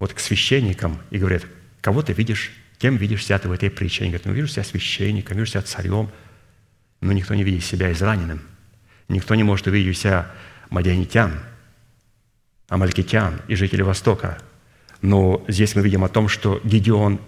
[0.05, 1.47] вот к священникам и говорят,
[1.81, 4.03] кого ты видишь, кем видишь себя ты в этой притче?
[4.03, 6.11] Они говорят, ну, вижу себя священником, вижу себя царем,
[7.01, 8.43] но никто не видит себя израненным.
[9.09, 10.31] Никто не может увидеть себя
[10.69, 11.41] мадианитян,
[12.69, 14.37] амалькитян и жителей Востока.
[15.01, 17.19] Но здесь мы видим о том, что Гедеон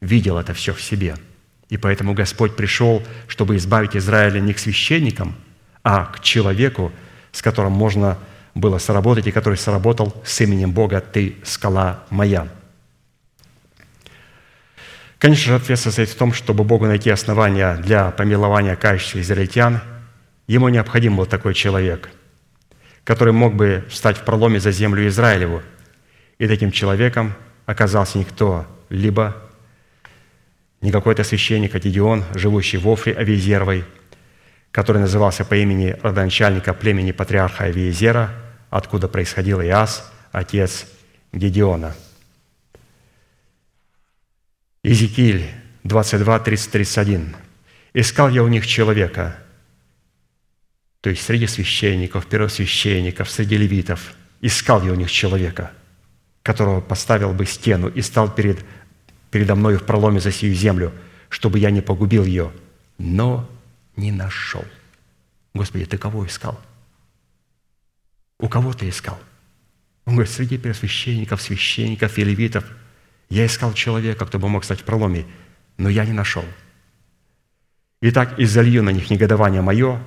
[0.00, 1.14] видел это все в себе.
[1.68, 5.36] И поэтому Господь пришел, чтобы избавить Израиля не к священникам,
[5.84, 6.90] а к человеку,
[7.30, 8.18] с которым можно
[8.58, 12.48] было сработать, и который сработал с именем Бога «Ты– скала моя».
[15.18, 19.80] Конечно же, ответ состоит в том, чтобы Богу найти основания для помилования кающихся израильтян,
[20.46, 22.10] ему необходим был такой человек,
[23.02, 25.62] который мог бы встать в проломе за землю Израилеву.
[26.38, 27.34] И таким человеком
[27.66, 29.36] оказался никто, либо
[30.80, 33.84] не какой-то священник, а Гедеон, живущий в Офре Авиезеровой,
[34.70, 38.30] который назывался по имени родоначальника племени патриарха Авиезера,
[38.70, 40.86] откуда происходил Иас, отец
[41.32, 41.94] Гедеона.
[44.82, 45.50] Иезекииль
[45.84, 47.36] 22, 30, 31.
[47.94, 49.36] «Искал я у них человека,
[51.00, 55.72] то есть среди священников, первосвященников, среди левитов, искал я у них человека,
[56.42, 58.64] которого поставил бы стену и стал перед,
[59.30, 60.92] передо мною в проломе за сию землю,
[61.28, 62.52] чтобы я не погубил ее,
[62.98, 63.48] но
[63.96, 64.64] не нашел.
[65.54, 66.60] Господи, ты кого искал?
[68.38, 69.18] У кого ты искал?
[70.04, 72.64] Он говорит, среди первосвященников, священников и левитов
[73.28, 75.26] я искал человека, кто бы мог стать в проломе,
[75.76, 76.44] но я не нашел.
[78.00, 80.00] Итак, изолью на них негодование мое,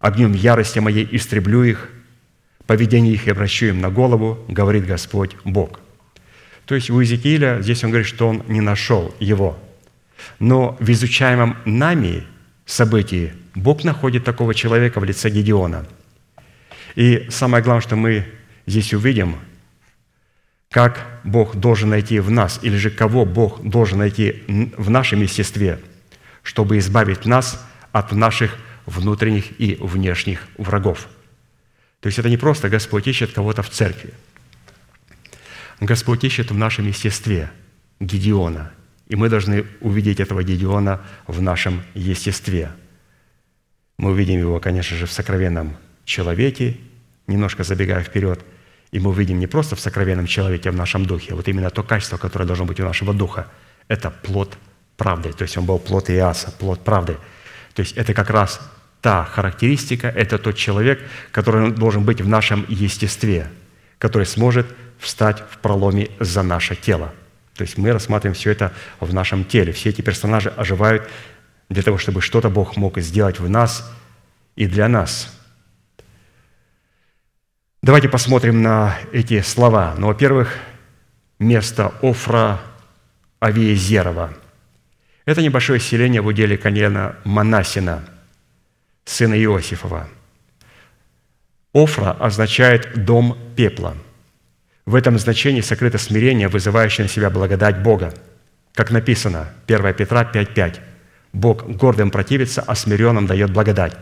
[0.00, 1.90] огнем ярости моей истреблю их,
[2.66, 5.80] поведение их обращу им на голову, говорит Господь Бог».
[6.66, 9.56] То есть у Иезекииля здесь он говорит, что он не нашел его.
[10.40, 12.24] Но в изучаемом нами
[12.66, 15.86] событии Бог находит такого человека в лице Гедеона.
[16.96, 18.26] И самое главное, что мы
[18.66, 19.36] здесь увидим,
[20.70, 24.42] как Бог должен найти в нас, или же кого Бог должен найти
[24.76, 25.78] в нашем естестве,
[26.42, 31.08] чтобы избавить нас от наших внутренних и внешних врагов.
[32.00, 34.12] То есть это не просто Господь ищет кого-то в церкви.
[35.80, 37.50] Господь ищет в нашем естестве
[38.00, 38.72] Гедеона,
[39.08, 42.70] и мы должны увидеть этого Гедеона в нашем естестве.
[43.98, 46.78] Мы увидим его, конечно же, в сокровенном человеке,
[47.26, 48.44] немножко забегая вперед,
[48.92, 51.34] и мы увидим не просто в сокровенном человеке, а в нашем духе.
[51.34, 53.48] Вот именно то качество, которое должно быть у нашего духа,
[53.88, 54.56] это плод
[54.96, 55.32] правды.
[55.32, 57.16] То есть он был плод Иаса, плод правды.
[57.74, 58.60] То есть это как раз
[59.00, 61.00] та характеристика, это тот человек,
[61.30, 63.48] который должен быть в нашем естестве,
[63.98, 64.66] который сможет
[64.98, 67.12] встать в проломе за наше тело.
[67.54, 69.72] То есть мы рассматриваем все это в нашем теле.
[69.72, 71.08] Все эти персонажи оживают
[71.68, 73.90] для того, чтобы что-то Бог мог сделать в нас
[74.56, 75.35] и для нас.
[77.86, 79.94] Давайте посмотрим на эти слова.
[79.96, 80.58] Ну, во-первых,
[81.38, 82.60] место Офра
[83.38, 84.34] Авиезерова.
[85.24, 88.02] Это небольшое селение в уделе колена Манасина–
[89.04, 90.08] сына Иосифова.
[91.72, 93.96] Офра означает «дом пепла».
[94.84, 98.12] В этом значении сокрыто смирение, вызывающее на себя благодать Бога.
[98.74, 100.80] Как написано, 1 Петра 5.5.
[101.32, 103.96] «Бог гордым противится, а смиренным дает благодать».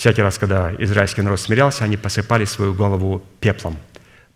[0.00, 3.76] Всякий раз, когда израильский народ смирялся, они посыпали свою голову пеплом.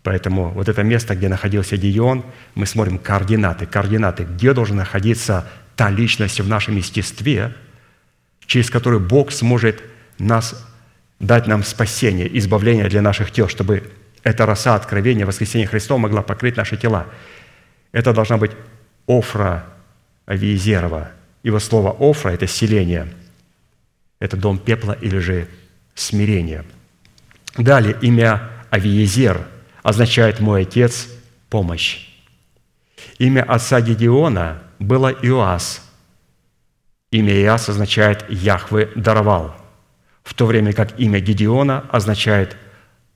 [0.03, 3.65] Поэтому вот это место, где находился Дион, мы смотрим координаты.
[3.65, 7.53] Координаты, где должна находиться та личность в нашем естестве–
[8.45, 9.83] через который Бог сможет
[10.17, 10.65] нас
[11.19, 13.83] дать нам спасение, избавление для наших тел, чтобы
[14.23, 17.07] эта роса откровения, воскресения Христова могла покрыть наши тела.
[17.91, 18.51] Это должна быть
[19.07, 19.65] Офра
[20.25, 21.11] Авиезерова.
[21.43, 23.07] Его слово «Офра»– это селение,
[24.19, 25.47] это дом пепла или же
[25.93, 26.65] смирение.
[27.57, 29.47] Далее, имя Авиезер
[29.83, 31.07] означает «мой отец,
[31.49, 32.07] помощь».
[33.17, 35.81] Имя отца Гедеона было Иоас–
[37.15, 39.55] Имя Иас означает «Яхве даровал»,
[40.21, 42.57] в то время как имя Гедеона означает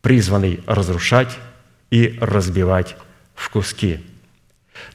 [0.02, 1.38] «призванный разрушать
[1.92, 2.96] и разбивать
[3.36, 4.00] в куски».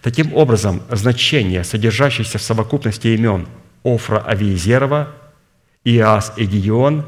[0.01, 3.47] Таким образом, значение, содержащееся в совокупности имен
[3.85, 5.13] Офра Авиезерова,
[5.85, 7.07] Иас и Гедеон,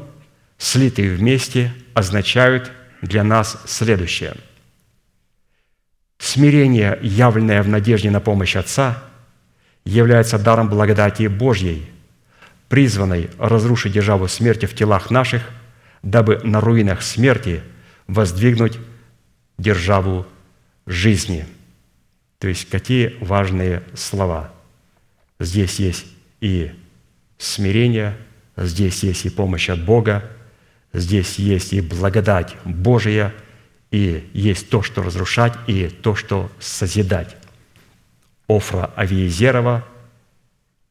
[0.57, 2.71] слитые вместе, означают
[3.01, 4.35] для нас следующее.
[6.19, 9.03] Смирение, явленное в надежде на помощь Отца–
[9.87, 11.89] является даром благодати Божьей,
[12.67, 15.49] призванной разрушить державу смерти в телах наших,
[16.03, 17.63] дабы на руинах смерти
[18.07, 18.77] воздвигнуть
[19.57, 20.27] державу
[20.85, 21.45] жизни.
[22.39, 24.51] То есть какие важные слова.
[25.39, 26.05] Здесь есть
[26.41, 26.71] и
[27.37, 28.17] смирение,
[28.57, 30.23] здесь есть и помощь от Бога,
[30.93, 33.33] здесь есть и благодать Божия,
[33.91, 37.37] и есть то, что разрушать, и то, что созидать.
[38.47, 39.85] Офра Авиезерова,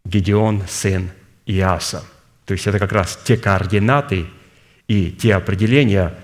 [0.05, 1.11] Гедеон, сын
[1.47, 2.05] Иаса.
[2.45, 4.27] То есть это как раз те координаты
[4.87, 6.14] и те определения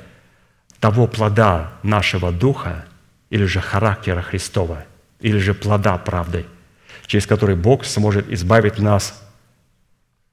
[0.79, 2.85] того плода нашего духа
[3.31, 4.85] или же характера Христова,
[5.21, 6.47] или же плода правды,
[7.07, 9.23] через который Бог сможет избавить нас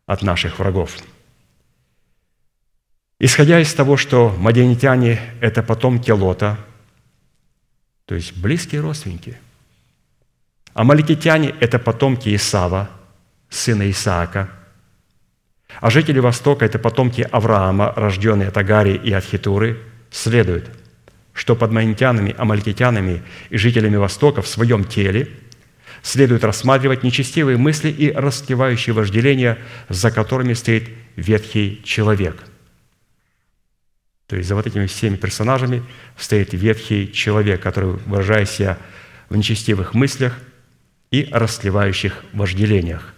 [0.10, 0.97] от наших врагов.
[3.20, 6.57] Исходя из того, что мадианитяне– это потомки Лота,
[8.05, 9.38] то есть близкие родственники–
[10.80, 12.89] Амаликитяне– это потомки Исава,
[13.49, 14.49] сына Исаака.
[15.82, 19.78] А жители Востока– это потомки Авраама, рожденные от Агари и от Хитуры.
[20.10, 20.70] Следует,
[21.34, 25.28] что под манитянами, амаликитянами и жителями Востока в своем теле
[26.01, 29.57] следует рассматривать нечестивые мысли и растлевающие вожделения,
[29.89, 32.43] за которыми стоит ветхий человек.
[34.27, 35.83] То есть за вот этими всеми персонажами
[36.15, 38.77] стоит ветхий человек, который выражает себя
[39.27, 40.37] в нечестивых мыслях
[41.09, 43.13] и растлевающих вожделениях.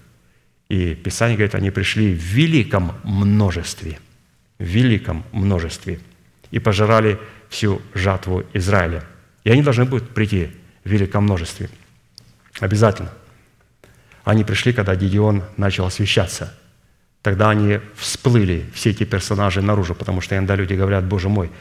[0.69, 3.99] И Писание говорит, они пришли в великом множестве,
[4.57, 5.99] в великом множестве,
[6.49, 7.19] и пожирали
[7.49, 9.03] всю жатву Израиля.
[9.43, 10.51] И они должны будут прийти
[10.85, 11.69] в великом множестве.
[12.61, 13.11] Обязательно.
[14.23, 16.57] Они пришли, когда Гедеон начал освещаться.
[17.21, 21.51] Тогда они всплыли, все эти персонажи, наружу, потому что иногда люди говорят, Боже мой,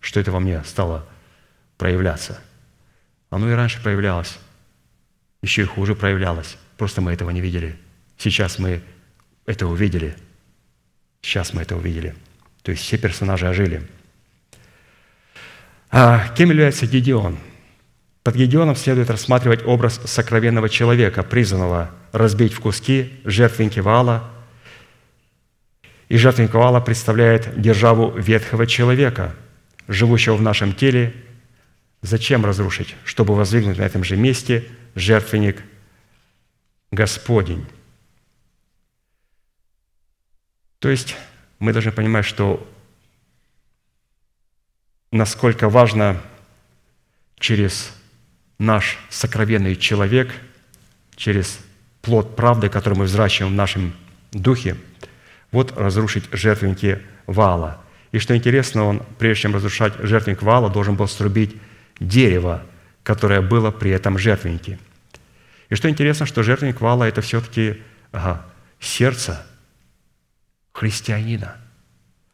[0.00, 1.06] что это во мне стало
[1.78, 2.38] проявляться.
[3.30, 4.38] Оно и раньше проявлялось,
[5.42, 6.58] еще и хуже проявлялось.
[6.76, 7.78] Просто мы этого не видели.
[8.18, 8.82] Сейчас мы
[9.46, 10.14] это увидели.
[11.22, 12.14] Сейчас мы это увидели.
[12.62, 13.88] То есть все персонажи ожили–
[15.90, 17.36] а кем является Гедеон?
[18.22, 24.28] Под Гедеоном следует рассматривать образ сокровенного человека, призванного разбить в куски жертвенники Вала.
[26.08, 29.34] И жертвенник Вала представляет державу ветхого человека,
[29.88, 31.14] живущего в нашем теле.
[32.02, 32.94] Зачем разрушить?
[33.04, 34.64] Чтобы воздвигнуть на этом же месте
[34.94, 35.62] жертвенник
[36.90, 37.64] Господень.
[40.78, 41.16] То есть
[41.58, 42.66] мы должны понимать, что
[45.10, 46.20] насколько важно
[47.38, 47.92] через
[48.60, 50.30] наш сокровенный человек,
[51.16, 51.58] через
[52.02, 53.94] плод правды, который мы взращиваем в нашем
[54.32, 54.76] духе,
[55.50, 57.80] вот разрушить жертвенники Вала.
[58.12, 61.56] И что интересно, он, прежде чем разрушать жертвенник Вала, должен был срубить
[62.00, 62.62] дерево,
[63.02, 64.78] которое было при этом жертвеннике.
[65.70, 67.82] И что интересно, что жертвенник Вала– это все-таки
[68.12, 68.44] ага,
[68.78, 69.46] сердце
[70.72, 71.56] христианина,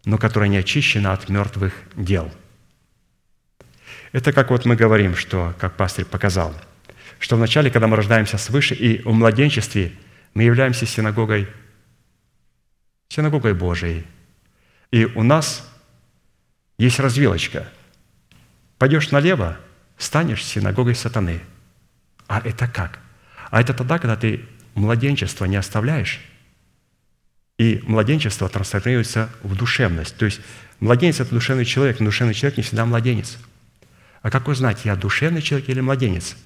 [0.04, 2.32] но которое не очищено от мертвых дел–
[4.12, 6.54] это как вот мы говорим, что, как пастырь показал,
[7.18, 9.92] что вначале, когда мы рождаемся свыше и в младенчестве,
[10.34, 11.48] мы являемся синагогой,
[13.08, 14.04] синагогой Божией.
[14.90, 15.68] И у нас
[16.78, 17.68] есть развилочка.
[18.78, 19.56] Пойдешь налево,
[19.96, 21.40] станешь синагогой сатаны.
[22.28, 22.98] А это как?
[23.50, 24.44] А это тогда, когда ты
[24.74, 26.20] младенчество не оставляешь,
[27.58, 30.14] и младенчество трансформируется в душевность.
[30.18, 30.40] То есть
[30.78, 33.38] младенец– это душевный человек, но душевный человек не всегда младенец–
[34.26, 36.36] а как узнать, я душевный человек или младенец?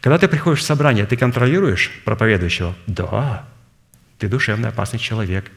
[0.00, 2.74] Когда ты приходишь в собрание, ты контролируешь проповедующего?
[2.88, 3.44] Да,
[4.18, 5.48] ты душевно опасный человек.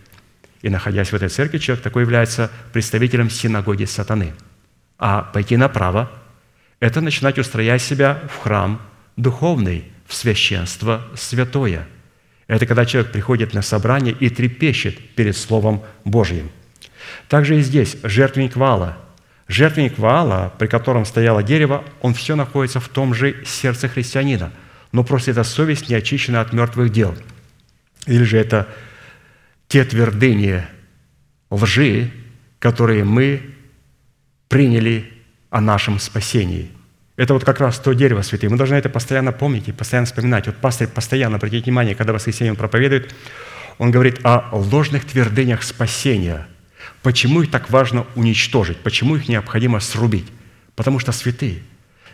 [0.62, 4.36] И находясь в этой церкви, человек такой является представителем синагоги сатаны.
[5.00, 6.12] А пойти направо–
[6.80, 8.80] это начинать устроять себя в храм
[9.18, 11.88] духовный, в священство святое.
[12.46, 16.52] Это когда человек приходит на собрание и трепещет перед Словом Божьим.
[17.28, 19.00] Также и здесь жертвенник вала–
[19.50, 24.52] Жертвенник Ваала, при котором стояло дерево, он все находится в том же сердце христианина.
[24.92, 27.18] Но просто эта совесть не очищена от мертвых дел.
[28.06, 28.68] Или же это
[29.68, 30.68] те твердыни
[31.50, 32.12] лжи,
[32.60, 33.42] которые мы
[34.50, 35.12] приняли
[35.50, 36.70] о нашем спасении.
[37.16, 38.52] Это вот как раз то дерево, святые.
[38.52, 40.46] Мы должны это постоянно помнить и постоянно вспоминать.
[40.46, 43.16] Вот пастырь постоянно, обратите внимание, когда воскресенье он проповедует,
[43.80, 46.48] он говорит о ложных твердынях спасения–
[47.02, 48.78] Почему их так важно уничтожить?
[48.78, 50.28] Почему их необходимо срубить?
[50.76, 51.62] Потому что святые.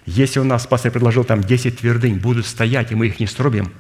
[0.06, 3.72] Если у нас пастор предложил там 10 твердынь, будут стоять, и мы их не срубим,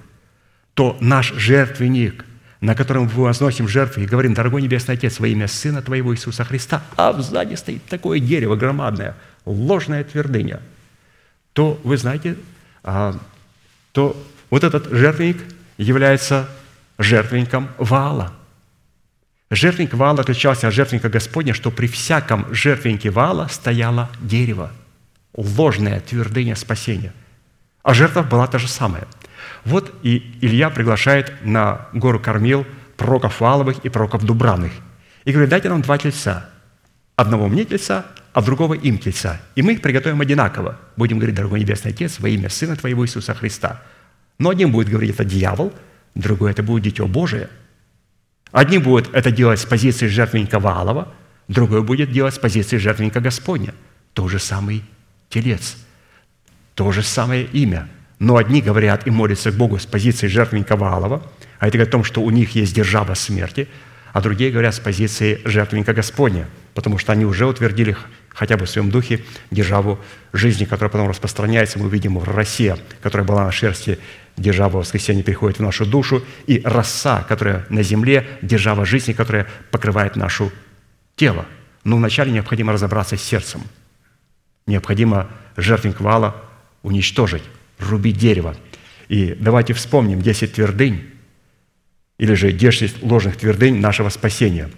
[0.73, 2.25] то наш жертвенник,
[2.59, 6.43] на котором мы возносим жертвы и говорим, дорогой Небесный Отец, во имя Сына Твоего Иисуса
[6.43, 10.61] Христа, а сзади стоит такое дерево громадное, ложная твердыня,
[11.53, 12.37] то, вы знаете,
[12.83, 13.15] а,
[13.91, 15.37] то вот этот жертвенник
[15.77, 16.49] является
[16.97, 18.33] жертвенником Ваала–
[19.55, 24.71] Жертвенник Вала отличался от жертвенника Господня, что при всяком жертвеннике Вала стояло дерево,
[25.33, 27.13] ложная твердыня спасения.
[27.81, 29.07] А жертва была та же самая.
[29.63, 32.65] Вот и Илья приглашает на гору Кормил
[32.97, 34.73] пророков Валовых и пророков Дубравных.
[35.23, 36.49] И говорит, дайте нам два тельца.
[37.15, 39.39] Одного мне тельца, а другого им тельца.
[39.55, 40.77] И мы их приготовим одинаково.
[40.97, 43.81] Будем говорить, дорогой Небесный Отец, во имя Сына Твоего Иисуса Христа.
[44.37, 45.71] Но один будет говорить, это дьявол,
[46.13, 47.47] другой это будет Дитё Божие–
[48.55, 51.13] Одни будут это делать с позиции жертвенника Ваалова,
[51.49, 53.75] другой будет делать с позиции жертвенника Господня.
[54.13, 54.81] То же самый
[55.27, 55.75] телец,
[56.73, 57.89] то же самое имя.
[58.17, 61.29] Но одни говорят и молятся к Богу с позиции жертвенника Ваалова,
[61.59, 63.67] а это говорит о том, что у них есть держава смерти,
[64.13, 67.97] а другие говорят с позиции жертвенника Господня, потому что они уже утвердили
[68.35, 69.99] хотя бы в своем духе державу
[70.33, 73.97] жизни, которая потом распространяется, мы увидим в России, которая была на шерсти
[74.37, 80.15] держава воскресения приходит в нашу душу, и роса, которая на земле, держава жизни, которая покрывает
[80.15, 80.51] нашу
[81.15, 81.45] тело.
[81.83, 83.61] Но вначале необходимо разобраться с сердцем.
[84.67, 86.35] Необходимо жертвенник вала
[86.83, 87.43] уничтожить,
[87.79, 88.55] рубить дерево.
[89.07, 91.11] И давайте вспомним 10 твердынь,
[92.17, 94.69] или же 10 ложных твердынь нашего спасения.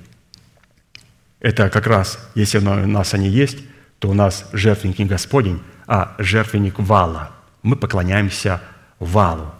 [1.40, 3.60] Это как раз, если у нас они есть,
[4.00, 7.32] то у нас жертвенник не Господень, а жертвенник вала.
[7.64, 8.62] Мы поклоняемся
[9.00, 9.54] валу.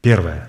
[0.00, 0.48] Первое.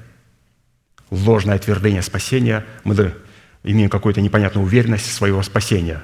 [1.09, 2.65] Ложная твердыня спасения.
[2.83, 3.15] Мы
[3.63, 6.03] имеем какую-то непонятную уверенность своего спасения.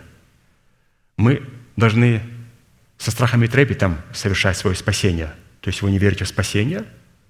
[1.18, 2.22] Мы должны
[2.98, 5.34] со страхом и трепетом совершать свое спасение.
[5.62, 6.86] То есть вы не верите в спасение?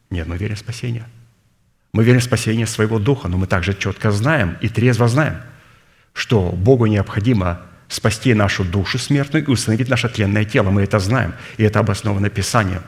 [0.09, 1.05] Нет, мы верим в спасение.
[1.93, 5.41] Мы верим в спасение своего духа, но мы также четко знаем и трезво знаем,
[6.15, 10.71] что Богу необходимо спасти нашу душу смертную и установить наше тленное тело.
[10.71, 12.81] Мы это знаем, и это обосновано Писанием.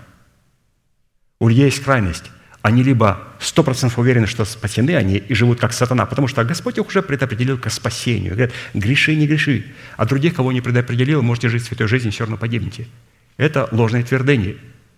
[1.39, 2.31] У людей есть крайность.
[2.61, 6.77] Они либо сто процентов уверены, что спасены они и живут как сатана, потому что Господь
[6.77, 8.31] их уже предопределил к спасению.
[8.31, 9.65] Говорят, греши, не греши.
[9.97, 12.87] А других, кого не предопределил, можете жить святой жизнью, все равно погибнете.
[13.35, 14.55] Это ложное твердение.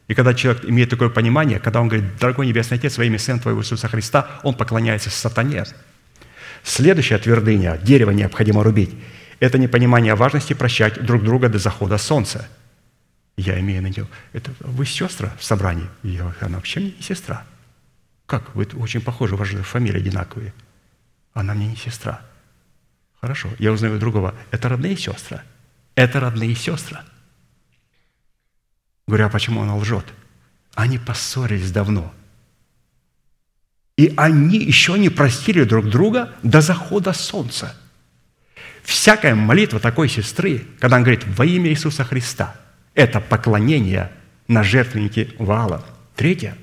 [0.08, 3.40] И когда человек имеет такое понимание, когда он говорит, дорогой Небесный Отец, во имя Сына
[3.40, 5.66] Твоего Иисуса Христа, он поклоняется сатане.
[6.64, 8.96] Следующая твердыня, дерево необходимо рубить,
[9.40, 12.48] это непонимание важности прощать друг друга до захода солнца.
[13.38, 15.88] Я имею на нее, это вы сестра в собрании?
[16.04, 17.46] Я говорю, она вообще мне не сестра.
[18.26, 18.54] Как?
[18.54, 20.54] Вы очень похожи, ваши фамилии одинаковые.
[21.34, 22.22] Она мне не сестра.
[23.22, 24.36] Хорошо, я узнаю другого.
[24.52, 25.42] Это родные сестры.
[25.96, 27.00] Это родные сестры.
[29.08, 30.06] Говорю, а почему она лжет?
[30.76, 32.14] Они поссорились давно.
[34.00, 37.76] И они еще не простили друг друга до захода солнца.
[38.82, 42.56] Всякая молитва такой сестры, когда она говорит «во имя Иисуса Христа»,
[42.96, 44.10] это поклонение
[44.48, 45.84] на жертвеннике Ваала.
[46.16, 46.56] Третье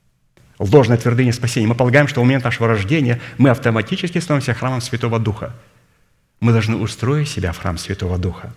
[0.60, 1.66] –ложная твердыня спасения.
[1.66, 5.56] Мы полагаем, что в момент нашего рождения мы автоматически становимся храмом Святого Духа.
[6.38, 8.54] Мы должны устроить себя в храм Святого Духа.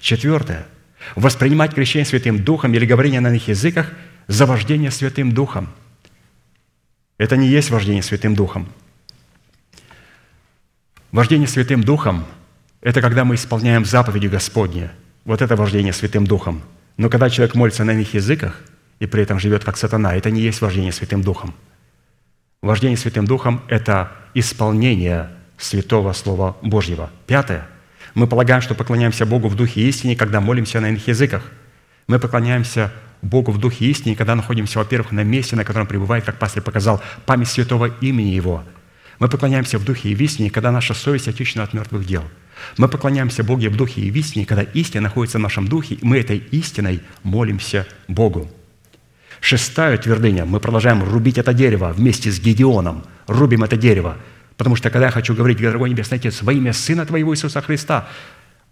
[0.00, 0.66] Четвертое.
[1.14, 3.92] Воспринимать крещение Святым Духом или говорение на иных языках
[4.26, 5.68] за вождение Святым Духом.
[7.18, 8.68] Это не есть вождение Святым Духом.
[11.12, 12.24] Вождение Святым Духом–
[12.80, 14.90] это когда мы исполняем заповеди Господни.
[15.24, 16.62] Вот это вождение Святым Духом.
[16.96, 18.60] Но когда человек молится на иных языках–
[18.98, 20.14] и при этом живет как сатана.
[20.14, 21.54] Это не есть вождение Святым Духом.
[22.62, 27.10] Вождение Святым Духом– это исполнение Святого Слова Божьего.
[27.26, 27.66] Пятое.
[28.14, 31.42] Мы полагаем, что поклоняемся Богу в Духе истине, когда молимся на иных языках.
[32.08, 32.90] Мы поклоняемся
[33.20, 37.02] Богу в Духе истине, когда находимся, во-первых, на месте, на котором пребывает, как пастор показал,
[37.26, 38.64] память святого имени Его.
[39.18, 42.24] Мы поклоняемся в Духе и в истине, когда наша совесть очищена от мертвых дел.
[42.78, 46.04] Мы поклоняемся Богу в Духе и в истине, когда истина находится в нашем Духе, и
[46.04, 48.50] мы этой истиной молимся Богу.
[49.40, 50.46] Шестая твердыня.
[50.46, 53.04] Мы продолжаем рубить это дерево вместе с Гедеоном.
[53.26, 54.16] Рубим это дерево.
[54.56, 58.08] Потому что когда я хочу говорить, дорогой Небесный Отец, во имя Сына Твоего Иисуса Христа,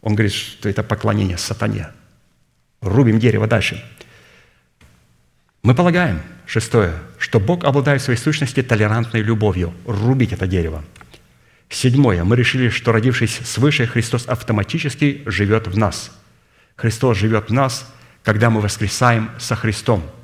[0.01, 1.89] он говорит, что это поклонение сатане.
[2.87, 3.85] Рубим дерево дальше.
[5.63, 9.75] Мы полагаем, шестое, что Бог обладает в своей сущности толерантной любовью.
[9.85, 10.85] Рубить это дерево.
[11.69, 12.23] Седьмое.
[12.25, 16.13] Мы решили, что родившись свыше, Христос автоматически живет в нас.
[16.77, 20.05] Христос живет в нас, когда мы воскресаем со Христом–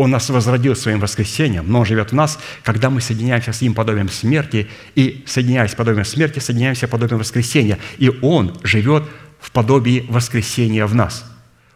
[0.00, 3.74] он нас возродил своим воскресением, но Он живет в нас, когда мы соединяемся с Ним
[3.74, 7.78] подобием смерти, и, соединяясь подобием смерти, соединяемся подобием воскресения.
[7.98, 9.04] И Он живет
[9.38, 11.30] в подобии воскресения в нас.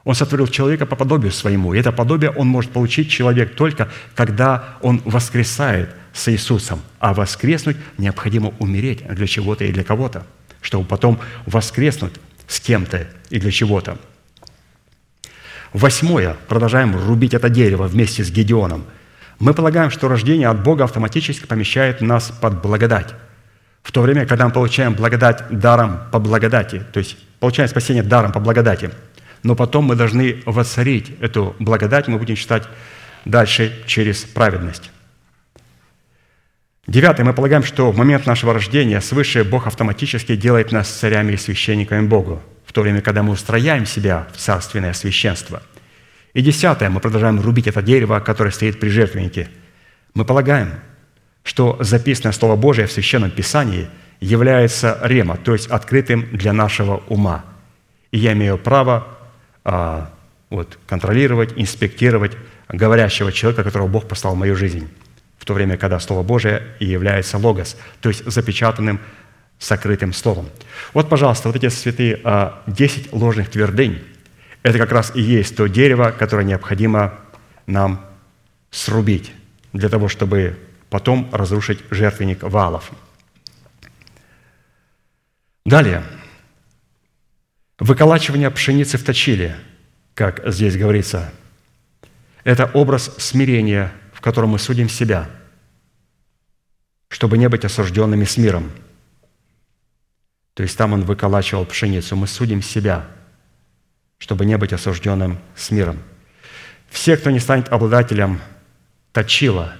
[0.04, 1.72] Он сотворил человека по подобию своему.
[1.72, 6.80] И это подобие он может получить человек только, когда он воскресает с Иисусом.
[7.00, 10.26] А воскреснуть необходимо умереть для чего-то и для кого-то,
[10.60, 12.12] чтобы потом воскреснуть
[12.46, 13.98] с кем-то и для чего-то.
[15.72, 16.36] Восьмое.
[16.48, 18.84] Продолжаем рубить это дерево вместе с Гедеоном.
[19.40, 23.14] Мы полагаем, что рождение от Бога автоматически помещает нас под благодать.
[23.82, 28.32] В то время, когда мы получаем благодать даром по благодати, то есть получаем спасение даром
[28.32, 28.90] по благодати,
[29.44, 32.64] но потом мы должны воцарить эту благодать, мы будем читать
[33.24, 34.90] дальше через праведность.
[36.86, 37.24] Девятое.
[37.24, 42.06] Мы полагаем, что в момент нашего рождения свыше Бог автоматически делает нас царями и священниками
[42.06, 42.42] Богу
[42.74, 45.62] то время, когда мы устрояем себя в царственное священство.
[46.34, 49.48] И десятое, мы продолжаем рубить это дерево, которое стоит при жертвеннике.
[50.14, 50.72] Мы полагаем,
[51.44, 53.86] что записанное Слово Божие в Священном Писании
[54.20, 57.44] является рема, то есть открытым для нашего ума.
[58.10, 59.06] И я имею право
[59.64, 60.10] а,
[60.50, 62.36] вот, контролировать, инспектировать
[62.68, 64.88] говорящего человека, которого Бог послал в мою жизнь,
[65.38, 69.00] в то время, когда Слово Божие и является логос, то есть запечатанным
[69.58, 70.48] сокрытым словом.
[70.92, 72.20] Вот, пожалуйста, вот эти святые
[72.66, 74.02] 10 а, ложных твердынь,
[74.62, 77.14] это как раз и есть то дерево, которое необходимо
[77.66, 78.04] нам
[78.70, 79.32] срубить
[79.72, 80.58] для того, чтобы
[80.90, 82.90] потом разрушить жертвенник валов.
[85.64, 86.02] Далее.
[87.78, 89.56] Выколачивание пшеницы в точиле,
[90.14, 91.32] как здесь говорится,
[92.44, 95.28] это образ смирения, в котором мы судим себя,
[97.08, 98.70] чтобы не быть осужденными с миром.
[100.54, 102.14] То есть там он выколачивал пшеницу.
[102.14, 103.06] Мы судим себя,
[104.18, 105.98] чтобы не быть осужденным с миром.
[106.88, 108.40] Все, кто не станет обладателем
[109.12, 109.74] точила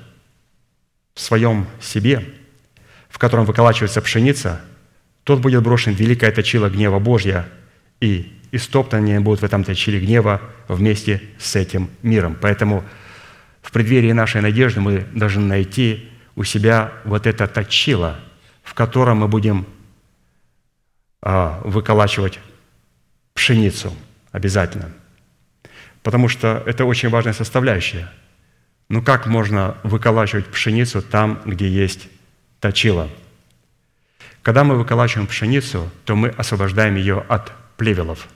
[1.15, 2.25] в своем себе,
[3.09, 4.61] в котором выколачивается пшеница,
[5.23, 7.49] тот будет брошен в великое точило гнева Божья,
[8.01, 12.37] и истоптаны будут в этом точиле гнева вместе с этим миром.
[12.41, 12.85] Поэтому
[13.63, 18.21] в преддверии нашей надежды мы должны найти у себя вот это точило,
[18.63, 19.67] в котором мы будем
[21.23, 22.39] а, выколачивать
[23.33, 23.93] пшеницу
[24.31, 24.91] обязательно.
[26.03, 28.11] Потому что это очень важная составляющая.
[28.89, 32.09] Ну как можно выколачивать пшеницу там, где есть
[32.61, 33.09] точило?
[34.43, 38.29] Когда мы выколачиваем пшеницу, то мы освобождаем ее от плевелов.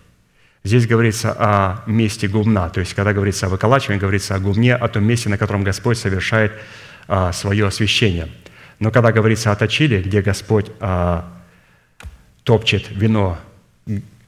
[0.64, 4.88] Здесь говорится о месте гумна, то есть когда говорится о выколачивании, говорится о гумне, о
[4.88, 6.52] том месте, на котором Господь совершает
[7.06, 8.28] а, свое освящение.
[8.80, 11.32] Но когда говорится о точиле, где Господь а,
[12.42, 13.38] топчет вино,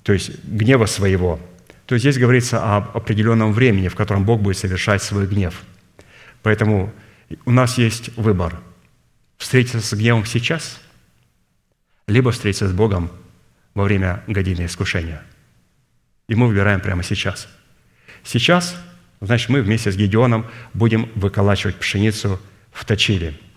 [0.03, 1.41] то есть гнева своего,
[1.87, 5.61] то здесь говорится об определенном времени, в котором Бог будет совершать свой гнев.
[6.43, 6.93] Поэтому
[7.45, 8.59] у нас есть выбор–
[9.41, 10.79] встретиться с гневом сейчас,
[12.07, 13.11] либо встретиться с Богом
[13.75, 15.23] во время годины искушения.
[16.29, 17.49] И мы выбираем прямо сейчас.
[18.25, 18.77] Сейчас,
[19.21, 22.41] значит, мы вместе с Гедеоном будем выколачивать пшеницу
[22.73, 23.35] в точиле–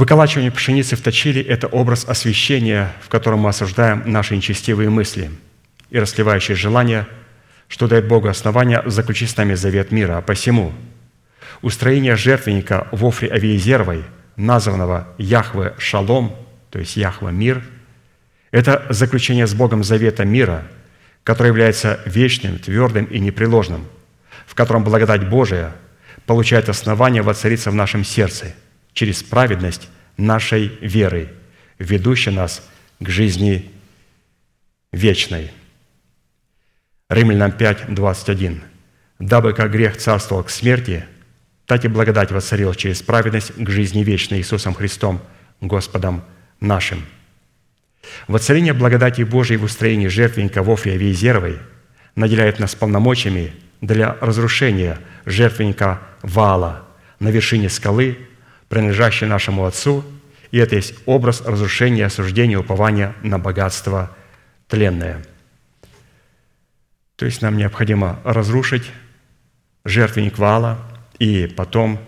[0.00, 5.30] Выколачивание пшеницы в точиле– это образ освящения, в котором мы осуждаем наши нечестивые мысли
[5.90, 7.06] и расливающие желания,
[7.68, 10.16] что дает Богу основания заключить с нами завет мира.
[10.16, 10.72] А посему
[11.60, 14.04] устроение жертвенника в Офре Авиезеровой,
[14.46, 16.34] названного Яхве Шалом,
[16.70, 17.62] то есть Яхве Мир,
[18.50, 20.64] это заключение с Богом завета мира,
[21.24, 23.86] который является вечным, твердым и непреложным,
[24.46, 25.72] в котором благодать Божия
[26.26, 28.54] получает основание воцариться в нашем сердце–
[28.92, 31.32] через праведность нашей веры,
[31.78, 32.66] ведущей нас
[32.98, 33.70] к жизни
[34.92, 35.50] вечной.
[37.08, 38.62] Римлянам 5, 21.
[39.18, 41.04] «Дабы как грех царствовал к смерти,
[41.70, 45.22] так и благодать воцарил через праведность к жизни вечной Иисусом Христом,
[45.60, 46.24] Господом
[46.58, 47.06] нашим».
[48.26, 51.60] Воцарение благодати Божией в устроении жертвенника Вофия Вейзеровой
[52.16, 56.84] наделяет нас полномочиями для разрушения жертвенника Вала
[57.20, 58.18] на вершине скалы–
[58.68, 60.04] принадлежащий нашему Отцу,
[60.50, 64.16] и это есть образ разрушения, осуждения, упования на богатство
[64.68, 65.22] тленное.
[67.16, 68.90] То есть нам необходимо разрушить
[69.84, 70.78] жертвенник Вала
[71.20, 72.00] и потом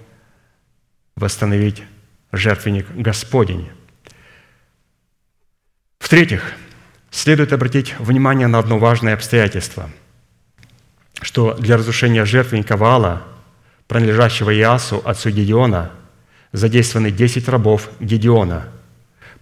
[1.14, 1.84] восстановить
[2.32, 3.70] жертвенник Господень.
[6.00, 6.54] В-третьих,
[7.12, 9.88] следует обратить внимание на одно важное обстоятельство,
[11.20, 13.22] что для разрушения жертвенника Вала,
[13.86, 15.92] принадлежащего Иасу, отцу Гедеона–
[16.52, 18.68] задействованы 10 рабов Гедеона,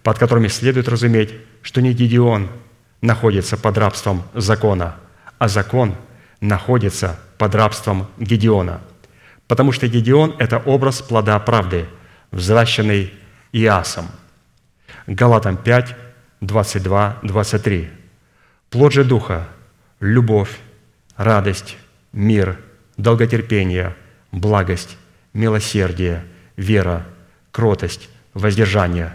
[0.01, 2.49] под которыми следует разуметь, что не Гедеон
[3.01, 4.95] находится под рабством закона,
[5.37, 5.95] а закон
[6.39, 8.81] находится под рабством Гедеона.
[9.51, 11.85] Потому что Гедеон– это образ плода правды,
[12.31, 13.13] взращенный
[13.51, 14.07] Иасом.
[15.07, 15.93] Галатам 5,
[16.39, 17.89] 22, 23.
[18.69, 19.49] Плод же Духа–
[19.99, 20.57] любовь,
[21.17, 21.75] радость,
[22.13, 22.61] мир,
[22.95, 23.93] долготерпение,
[24.31, 24.97] благость,
[25.33, 26.23] милосердие,
[26.55, 27.05] вера,
[27.51, 29.11] кротость, воздержание.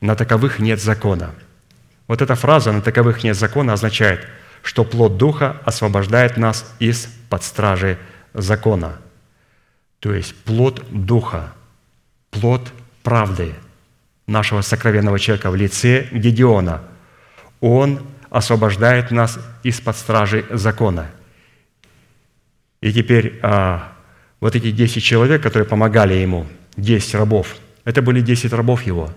[0.00, 1.30] На таковых нет закона.
[2.08, 4.26] Вот эта фраза «на таковых нет закона» означает,
[4.64, 7.98] что плод Духа освобождает нас из-под стражи
[8.34, 8.98] закона.
[10.06, 11.52] То есть плод Духа,
[12.30, 12.72] плод
[13.02, 13.54] правды
[14.28, 16.80] нашего сокровенного человека в лице Гедеона.
[17.60, 21.10] Он освобождает нас из-под стражи закона.
[22.80, 23.94] И теперь а,
[24.38, 26.46] вот эти 10 человек, которые помогали ему–
[26.76, 27.56] 10 рабов.
[27.82, 29.12] Это были 10 рабов его.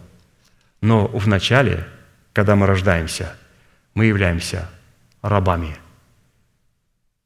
[0.82, 1.86] Но в начале,
[2.34, 3.36] когда мы рождаемся,
[3.94, 4.68] мы являемся
[5.22, 5.78] рабами.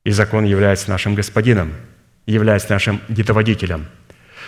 [0.03, 1.71] И закон является нашим господином,
[2.25, 3.87] является нашим детоводителем.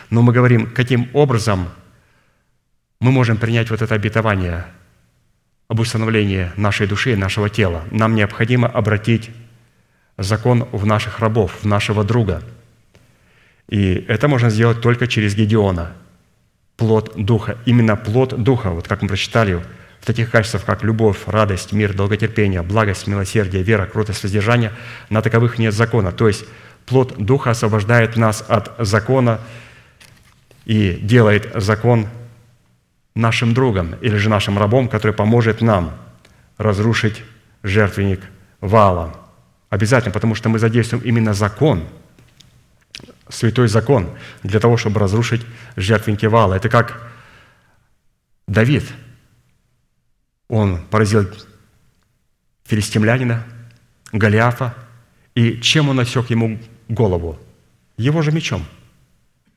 [0.09, 1.69] Но мы говорим, каким образом
[2.99, 4.65] мы можем принять вот это обетование
[5.67, 7.83] об установлении нашей души и нашего тела.
[7.91, 9.31] Нам необходимо обратить
[10.17, 12.43] закон в наших рабов, в нашего друга–
[13.69, 15.93] и это можно сделать только через Гедеона.
[16.77, 17.57] Плод Духа.
[17.65, 19.61] Именно плод Духа, вот как мы прочитали,
[20.01, 24.71] в таких качествах, как любовь, радость, мир, долготерпение, благость, милосердие, вера, кротость, воздержание,
[25.09, 26.11] на таковых нет закона.
[26.11, 26.45] То есть
[26.85, 29.39] плод Духа освобождает нас от закона
[30.65, 32.07] и делает закон
[33.15, 35.93] нашим другом или же нашим рабом, который поможет нам
[36.57, 37.23] разрушить
[37.63, 38.21] жертвенник
[38.61, 39.15] Вала–
[39.75, 41.85] Обязательно, потому что мы задействуем именно закон,
[43.27, 44.09] святой закон,
[44.41, 45.45] для того, чтобы разрушить
[45.75, 46.53] жертвенники вала.
[46.53, 47.11] Это как
[48.47, 48.85] Давид.
[50.47, 51.27] Он поразил
[52.63, 53.43] филистимлянина,
[54.13, 54.75] Голиафа,
[55.33, 56.57] и чем он осек ему
[56.87, 57.37] голову?
[57.97, 58.65] Его же мечом.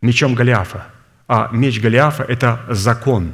[0.01, 0.87] Мечом Голиафа.
[1.27, 3.33] А меч Голиафа– это закон.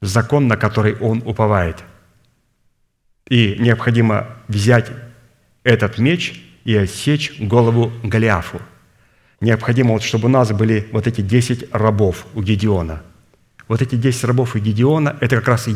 [0.00, 1.82] Закон, на который он уповает.
[3.28, 4.90] И необходимо взять
[5.62, 8.60] этот меч и отсечь голову Голиафу.
[9.40, 13.02] Необходимо, вот, чтобы у нас были вот эти 10 рабов у Гедеона.
[13.66, 15.72] Вот эти 10 рабов у Гедеона– это как раз и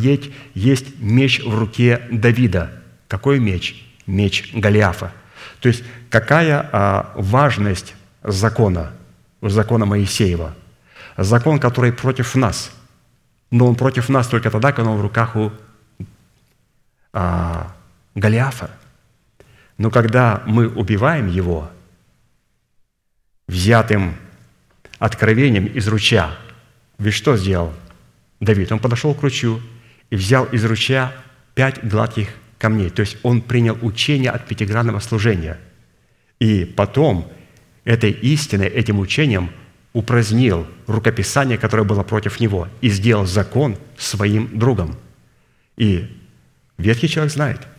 [0.55, 2.71] есть, меч в руке Давида.
[3.09, 3.83] Какой меч?
[4.07, 5.13] Меч Голиафа.
[5.61, 8.93] То есть какая а, важность закона,
[9.43, 10.55] закона Моисеева?
[11.17, 12.71] Закон, который против нас.
[13.51, 15.53] Но он против нас только тогда, когда он в руках у
[17.13, 17.75] а,
[18.15, 18.71] Голиафа.
[19.79, 21.71] Но когда мы убиваем его,
[23.47, 24.15] взятым
[24.99, 26.37] откровением из ручья,
[26.99, 27.73] ведь что сделал
[28.41, 28.71] Давид?
[28.73, 29.61] Он подошел к ручью
[30.11, 31.13] и взял из ручья
[31.55, 32.29] пять гладких
[32.59, 32.91] камней.
[32.91, 35.59] То есть он принял учение от пятигранного служения.
[36.39, 37.31] И потом
[37.85, 39.51] этой истиной, этим учением
[39.93, 44.97] упразднил рукописание, которое было против него, и сделал закон своим другом.
[45.77, 46.07] И
[46.77, 47.67] ветхий человек знает–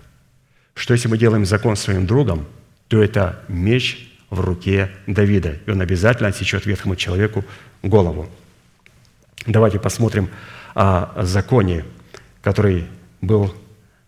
[0.80, 2.48] что если мы делаем закон своим другом,
[2.88, 7.44] то это меч в руке Давида, и он обязательно отсечет ветхому человеку
[7.84, 8.30] голову.
[9.46, 10.30] Давайте посмотрим
[10.76, 11.84] о законе,
[12.42, 12.86] который
[13.22, 13.54] был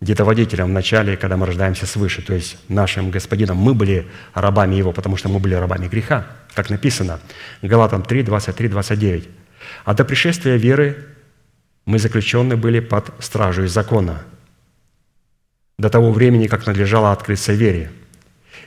[0.02, 3.58] детоводителем в начале, когда мы рождаемся свыше, то есть нашим господином.
[3.58, 7.20] Мы были рабами его, потому что мы были рабами греха, как написано
[7.62, 9.30] Галатам 3, 23, 29.
[9.86, 11.06] А до пришествия веры
[11.86, 14.24] мы заключены были под стражей закона–
[15.82, 17.92] до того времени, как надлежало открыться вере.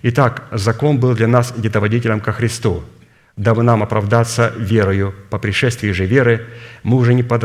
[0.02, 2.82] Итак, закон был для нас детоводителем ко Христу,
[3.36, 5.14] дабы нам оправдаться верою.
[5.30, 6.46] По пришествии же веры
[6.82, 7.44] мы уже не под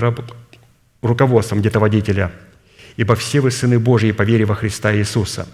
[1.02, 2.32] руководством детоводителя,
[3.00, 5.48] ибо все вы сыны Божьи по вере во Христа Иисуса.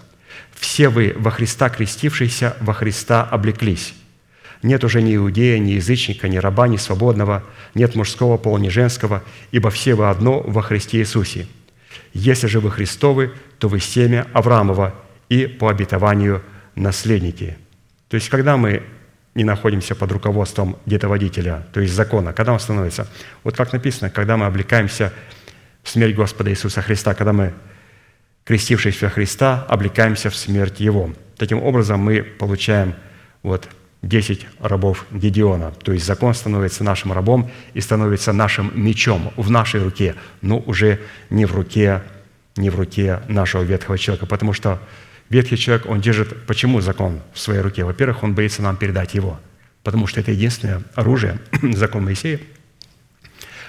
[0.52, 3.94] Все вы во Христа крестившиеся, во Христа облеклись.
[4.64, 9.22] Нет уже ни иудея, ни язычника, ни раба, ни свободного, нет мужского пола, ни женского,
[9.52, 11.46] ибо все вы одно во Христе Иисусе.
[12.12, 14.96] Если же вы Христовы, то вы семя Авраамова
[15.28, 16.42] и по обетованию
[16.74, 17.56] наследники».
[18.08, 18.82] То есть, когда мы
[19.36, 23.06] не находимся под руководством детоводителя, то есть закона, когда он становится,
[23.44, 25.12] вот как написано, когда мы облекаемся
[25.88, 27.54] смерть Господа Иисуса Христа, когда мы,
[28.44, 31.12] крестившись в Христа, облекаемся в смерть Его.
[31.36, 32.94] Таким образом, мы получаем
[33.42, 33.68] вот
[34.02, 35.72] 10 рабов Гедеона.
[35.82, 41.00] То есть закон становится нашим рабом и становится нашим мечом в нашей руке, но уже
[41.30, 42.02] не в руке
[42.56, 44.80] не в руке нашего ветхого человека, потому что
[45.28, 47.84] ветхий человек, он держит, почему закон в своей руке?
[47.84, 49.38] Во-первых, он боится нам передать его,
[49.82, 51.38] потому что это единственное оружие,
[51.74, 52.40] закон Моисея,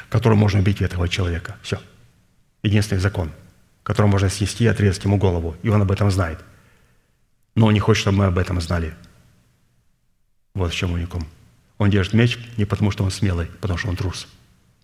[0.10, 1.57] которым можно убить ветхого человека.
[1.61, 1.80] Все.
[2.63, 3.31] Единственный закон,
[3.84, 6.39] которым можно снести и отрезать ему голову, и он об этом знает.
[7.55, 8.93] Но он не хочет, чтобы мы об этом знали.
[10.53, 11.25] Вот в чем уникум.
[11.77, 14.27] Он держит меч не потому, что он смелый, а потому что он трус.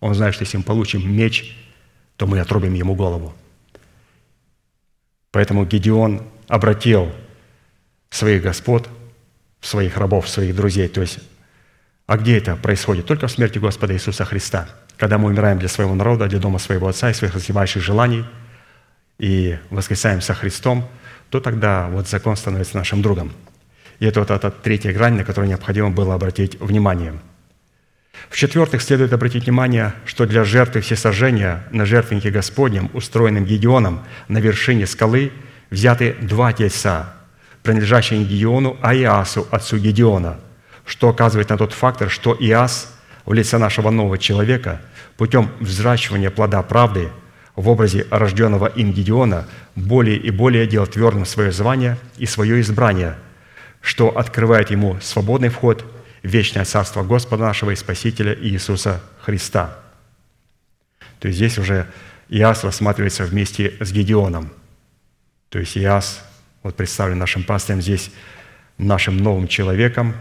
[0.00, 1.56] Он знает, что если мы получим меч,
[2.16, 3.34] то мы отрубим ему голову.
[5.32, 7.12] Поэтому Гедеон обратил
[8.10, 8.88] своих господ,
[9.60, 10.88] своих рабов, своих друзей.
[10.88, 11.18] То есть,
[12.06, 13.06] а где это происходит?
[13.06, 14.68] Только в смерти Господа Иисуса Христа.
[14.96, 18.24] Когда мы умираем для своего народа, для дома своего Отца и своих развивающих желаний,
[19.18, 20.88] и воскресаем со Христом,
[21.30, 23.32] то тогда вот закон становится нашим другом.
[24.00, 27.14] И это вот эта третья грань, на которую необходимо было обратить внимание–
[28.30, 34.86] в-четвертых, следует обратить внимание, что для жертвы всесожжения на жертвеннике Господнем, устроенном Гедеоном на вершине
[34.86, 35.32] скалы,
[35.70, 37.14] взяты два тельца,
[37.62, 40.40] принадлежащие не Гедеону, а Иасу, отцу Гедеона,
[40.84, 42.93] что указывает на тот фактор, что Иас
[43.24, 44.80] в лице нашего нового человека
[45.16, 47.10] путем взращивания плода правды
[47.56, 49.46] в образе рожденного им Гедеона
[49.76, 53.16] более и более делал твердым свое звание и свое избрание,
[53.80, 55.84] что открывает ему свободный вход
[56.22, 59.78] вечное Царство Господа нашего и Спасителя Иисуса Христа.
[61.20, 61.86] То есть здесь уже
[62.28, 64.50] Иас рассматривается вместе с Гедеоном.
[65.48, 66.22] То есть Иас,
[66.62, 68.10] вот представлен нашим пастырем здесь,
[68.78, 70.14] нашим новым человеком,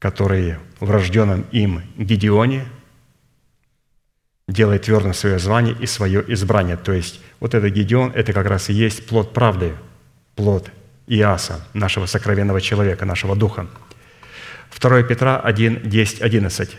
[0.00, 2.64] который в рожденном им Гедеоне
[4.48, 6.76] делает твердым свое звание и свое избрание.
[6.76, 9.74] То есть вот этот Гедеон– это как раз и есть плод правды,
[10.34, 10.72] плод
[11.06, 13.68] Иаса, нашего сокровенного человека, нашего духа–
[14.78, 16.76] 2 Петра 1, 10, 11.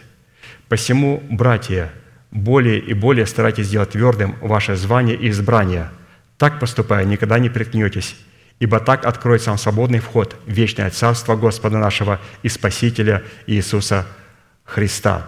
[0.67, 1.91] «Посему, братья,
[2.31, 5.89] более и более старайтесь сделать твердым ваше звание и избрание.
[6.37, 8.15] Так поступая, никогда не приткнетесь,
[8.61, 14.05] ибо так откроется вам свободный вход в вечное Царство Господа нашего и Спасителя Иисуса
[14.63, 15.27] Христа».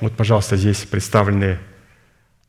[0.00, 1.58] Вот, пожалуйста, здесь представлены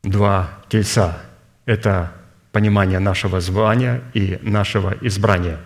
[0.03, 1.17] два тельца.
[1.65, 2.13] Это
[2.53, 5.59] понимание нашего звания и нашего избрания.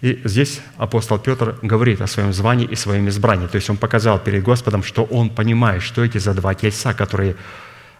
[0.00, 3.48] И здесь апостол Петр говорит о своем звании и своем избрании.
[3.48, 7.34] То есть он показал перед Господом, что он понимает, что эти за два тельца, которые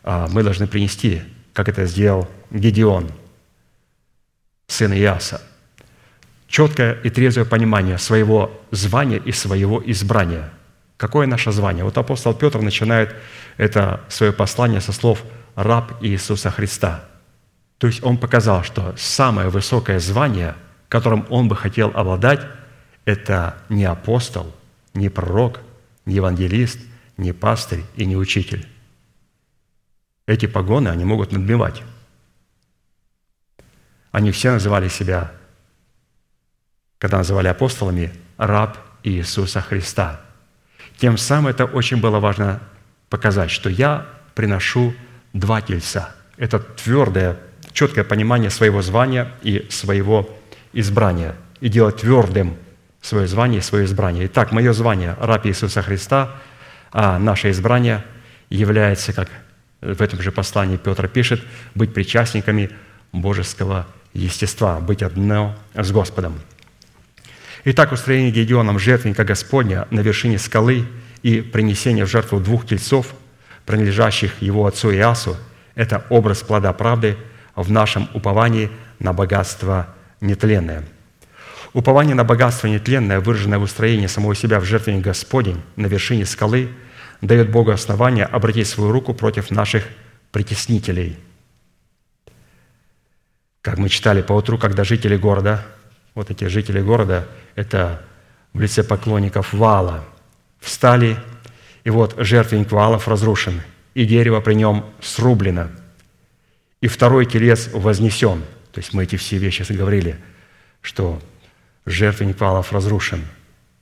[0.05, 1.22] а, мы должны принести,
[1.52, 3.10] как это сделал Гедеон,
[4.74, 5.40] сын Иаса.
[6.48, 10.51] Четкое и трезвое понимание своего звания и своего избрания.
[10.96, 11.84] Какое наше звание?
[11.84, 13.14] Вот апостол Петр начинает
[13.56, 15.22] это свое послание со слов
[15.55, 17.05] «раб Иисуса Христа».
[17.78, 20.55] То есть он показал, что самое высокое звание,
[20.88, 22.40] которым он бы хотел обладать,
[23.05, 24.55] это не апостол,
[24.94, 25.60] не пророк,
[26.06, 26.78] не евангелист,
[27.16, 28.66] не пастырь и не учитель.
[30.26, 31.82] Эти погоны они могут надмевать.
[34.15, 35.32] Они все называли себя,
[36.99, 40.20] когда называли апостолами, раб Иисуса Христа.
[40.99, 42.61] Тем самым это очень было важно
[43.11, 44.95] показать, что я приношу
[45.32, 46.15] два тельца.
[46.36, 47.39] Это твердое,
[47.73, 50.31] четкое понимание своего звания и своего
[50.73, 51.35] избрания.
[51.59, 52.57] И делать твердым
[53.01, 54.27] свое звание и свое избрание.
[54.27, 56.36] Итак, мое звание– раб Иисуса Христа,
[56.93, 58.05] а наше избрание
[58.49, 59.28] является, как
[59.81, 61.43] в этом же послании Петр пишет,
[61.74, 62.70] быть причастниками
[63.11, 66.41] божеского естества, быть одно с Господом.
[67.65, 70.86] Итак, устроение Гедеоном жертвенника Господня на вершине скалы
[71.23, 73.15] и принесение в жертву двух тельцов,
[73.66, 75.36] принадлежащих его отцу Иасу,
[75.74, 77.16] это образ плода правды
[77.57, 79.89] в нашем уповании на богатство
[80.20, 80.85] нетленное.
[81.73, 86.69] Упование на богатство нетленное, выраженное в устроении самого себя в жертвенник Господень на вершине скалы,
[87.20, 89.85] дает Богу основание обратить свою руку против наших
[90.31, 91.19] притеснителей–
[93.65, 95.66] как мы читали по утру, когда жители города,
[96.15, 98.05] вот эти жители города, это
[98.53, 100.05] в лице поклонников Вала,
[100.61, 101.16] встали,
[101.82, 103.62] и вот жертвенник Валов разрушен,
[103.95, 105.70] и дерево при нем срублено,
[106.82, 108.43] и второй телец вознесен.
[108.70, 110.19] То есть мы эти все вещи говорили,
[110.82, 111.23] что
[111.86, 113.24] жертвенник Валов разрушен,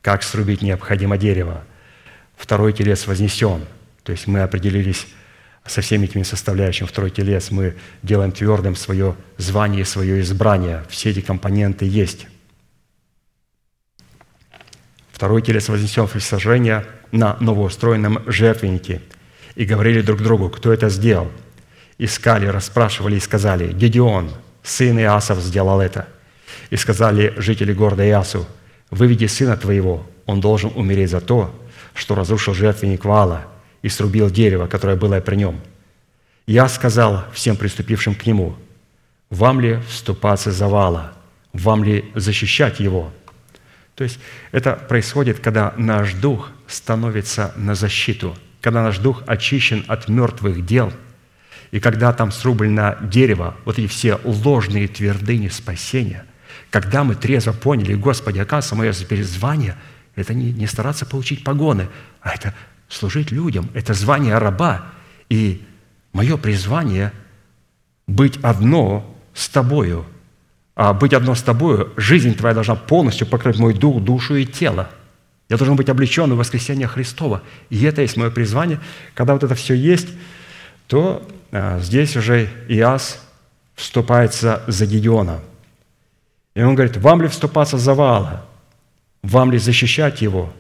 [0.01, 1.65] как срубить необходимо дерево.
[2.37, 3.67] Второй телец вознесен.
[4.05, 5.09] То есть мы определились
[5.67, 10.85] со всеми этими составляющими второй телес мы делаем твердым свое звание, свое избрание.
[10.89, 12.27] Все эти компоненты есть.
[15.13, 19.01] Второй телес вознесен в сожжение на новоустроенном жертвеннике.
[19.55, 21.31] И говорили друг другу, кто это сделал.
[21.99, 24.33] Искали, расспрашивали и сказали, Гедеон,
[24.63, 26.09] сын Иасов, сделал это.
[26.71, 28.47] И сказали жители города Иасу,
[28.91, 31.55] выведи сына твоего, он должен умереть за то,
[31.95, 33.45] что разрушил жертвенник Вала–
[33.83, 35.61] и срубил дерево, которое было при нем.
[36.47, 38.57] Я сказал всем приступившим к нему,
[39.31, 41.13] вам ли вступаться за вала,
[41.53, 43.13] вам ли защищать его?
[43.95, 44.19] То есть
[44.53, 50.93] это происходит, когда наш дух становится на защиту, когда наш дух очищен от мертвых дел,
[51.71, 56.25] и когда там срублено дерево, вот эти все ложные твердыни спасения,
[56.71, 59.77] когда мы трезво поняли, Господи, оказывается, мое перезвание–
[60.15, 61.89] это не, не стараться получить погоны,
[62.21, 62.55] а это
[62.93, 63.71] служить людям.
[63.75, 64.85] Это звание раба.
[65.29, 65.63] И
[66.13, 67.13] мое призвание–
[68.07, 70.05] быть одно с тобою.
[70.75, 74.91] А быть одно с тобою, жизнь твоя должна полностью покрыть мой дух, душу и тело.
[75.49, 77.43] Я должен быть облечен в воскресение Христова.
[77.71, 78.81] И это есть мое призвание.
[79.15, 80.09] Когда вот это все есть,
[80.87, 83.23] то а, здесь уже Иас
[83.75, 85.41] вступается за Гедеона.
[86.55, 88.47] И он говорит, вам ли вступаться за Вала?
[89.23, 90.53] Вам ли защищать его?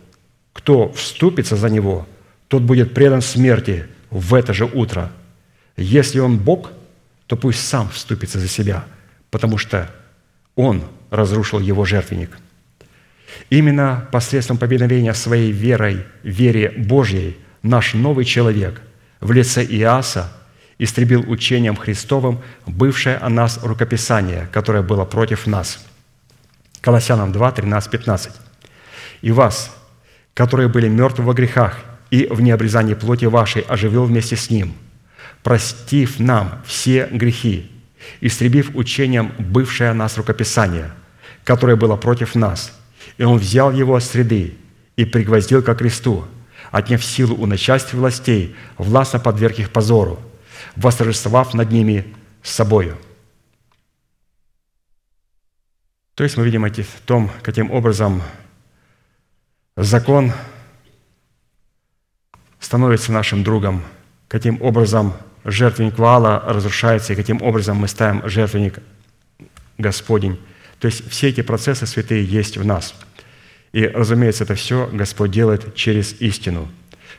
[0.52, 2.06] Кто вступится за него–
[2.52, 5.10] тот будет предан смерти в это же утро.
[5.78, 6.70] Если он Бог,
[7.26, 8.84] то пусть сам вступится за себя,
[9.30, 9.90] потому что
[10.54, 12.36] он разрушил его жертвенник.
[13.48, 18.82] Именно посредством повиновения своей верой, вере Божьей, наш новый человек
[19.20, 20.30] в лице Иаса
[20.78, 25.82] истребил учением Христовым бывшее о нас рукописание, которое было против нас.
[26.82, 28.32] Колоссянам 2, 13, 15.
[29.22, 29.74] «И вас,
[30.34, 31.78] которые были мертвы во грехах
[32.12, 34.74] и в необрезании плоти вашей оживил вместе с Ним,
[35.42, 37.70] простив нам все грехи,
[38.20, 40.92] истребив учением бывшее нас рукописание,
[41.42, 42.78] которое было против нас,
[43.16, 44.58] и Он взял его с среды
[44.96, 46.26] и пригвоздил ко кресту,
[46.70, 50.20] отняв силу у начальств властей, властно подверг их позору,
[50.76, 52.98] восторжествовав над ними с собою».
[56.14, 58.22] То есть мы видим эти, том, каким образом
[59.76, 60.30] закон
[62.62, 63.82] становится нашим другом,
[64.28, 65.12] каким образом
[65.44, 68.78] жертвенник Вала разрушается, и каким образом мы ставим жертвенник
[69.78, 70.38] Господень.
[70.78, 72.94] То есть все эти процессы святые есть в нас.
[73.72, 76.68] И, разумеется, это все Господь делает через истину,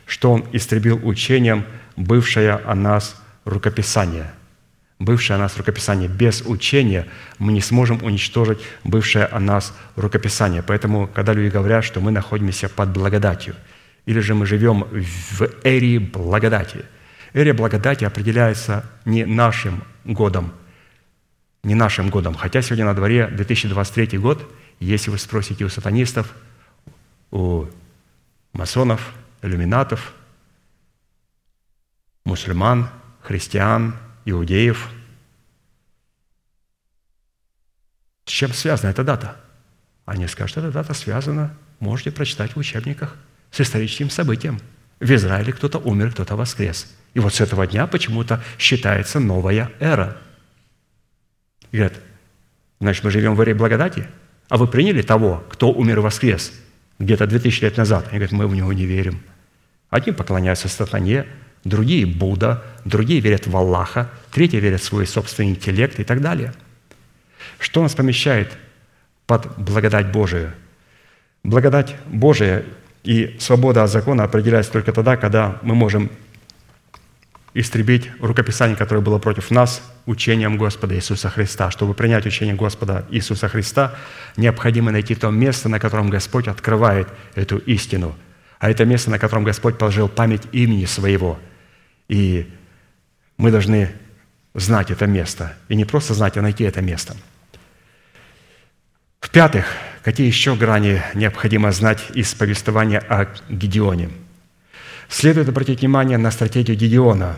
[0.06, 1.66] что Он истребил учением
[1.96, 4.32] бывшее о нас рукописание.
[4.98, 6.08] Бывшее о нас рукописание.
[6.08, 7.06] Без учения
[7.38, 10.62] мы не сможем уничтожить бывшее о нас рукописание.
[10.62, 13.56] Поэтому, когда люди говорят, что мы находимся под благодатью,
[14.06, 16.84] или же мы живем в эре благодати,
[17.32, 20.52] эре благодати определяется не нашим годом,
[21.62, 22.34] не нашим годом.
[22.34, 24.50] Хотя сегодня на дворе 2023 год,
[24.80, 26.34] если вы спросите у сатанистов,
[27.30, 27.66] у
[28.52, 30.14] масонов, иллюминатов,
[32.24, 32.88] мусульман,
[33.20, 34.90] христиан, иудеев,
[38.26, 39.40] с чем связана эта дата?
[40.04, 43.16] Они скажут, эта дата связана, можете прочитать в учебниках,
[43.54, 44.60] с историческим событием.
[45.00, 46.92] В Израиле кто-то умер, кто-то воскрес.
[47.14, 50.18] И вот с этого дня почему-то считается новая эра–
[51.74, 51.98] и говорят,
[52.78, 54.06] значит, мы живем в эре благодати?
[54.48, 56.52] А вы приняли того, кто умер и воскрес
[57.00, 58.06] где-то 2000 лет назад?
[58.10, 59.20] Они говорят, мы в него не верим.
[59.90, 61.26] Одни поклоняются сатане,
[61.64, 66.54] другие– Будда, другие верят в Аллаха, третьи верят в свой собственный интеллект и так далее.
[67.58, 68.56] Что нас помещает
[69.26, 70.54] под благодать Божию?
[71.42, 72.64] Благодать Божия
[73.04, 76.10] и свобода от закона определяется только тогда, когда мы можем
[77.52, 81.70] истребить рукописание, которое было против нас, учением Господа Иисуса Христа.
[81.70, 83.94] Чтобы принять учение Господа Иисуса Христа,
[84.36, 88.16] необходимо найти то место, на котором Господь открывает эту истину.
[88.58, 91.38] А это место, на котором Господь положил память имени Своего.
[92.08, 92.50] И
[93.36, 93.92] мы должны
[94.54, 95.54] знать это место.
[95.68, 97.14] И не просто знать, а найти это место.
[99.20, 99.66] В-пятых,
[100.04, 104.10] какие еще грани необходимо знать из повествования о Гедеоне–
[105.08, 107.36] Следует обратить внимание на стратегию Гедеона,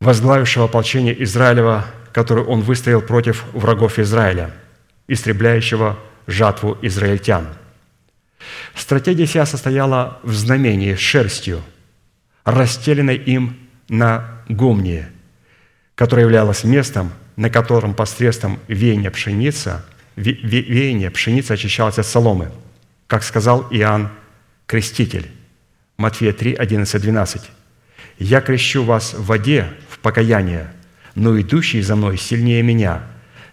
[0.00, 4.52] возглавившего ополчение Израилева, которое он выстоял против врагов Израиля,
[5.08, 7.48] истребляющего жатву израильтян.
[8.74, 11.62] Стратегия сия состояла в знамении шерстью,
[12.44, 13.58] расстеленной им
[13.88, 15.10] на гумне,
[15.94, 19.82] которое являлось местом, на котором посредством веяния пшеницы,
[20.16, 22.50] веяния пшеница очищалась от соломы–
[23.06, 24.10] как сказал Иоанн
[24.66, 25.30] Креститель,
[25.98, 27.42] Матфея 3, 11, 12.
[28.18, 30.72] «Я крещу вас в воде в покаяние,
[31.14, 33.02] но идущий за мной сильнее меня.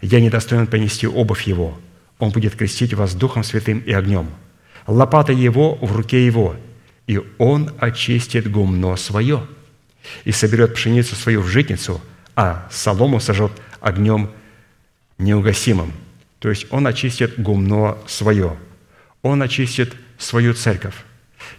[0.02, 1.80] Я недостоин понести обувь его.
[2.18, 4.30] Он будет крестить вас Духом Святым и огнем.
[4.88, 6.56] Лопата его в руке его,
[7.08, 9.46] и он очистит гумно свое,
[10.24, 12.02] и соберет пшеницу свою в житницу,
[12.36, 14.30] а солому сожжет огнем
[15.18, 15.94] неугасимым».
[16.40, 18.58] То есть он очистит гумно свое–
[19.22, 20.96] он очистит свою церковь.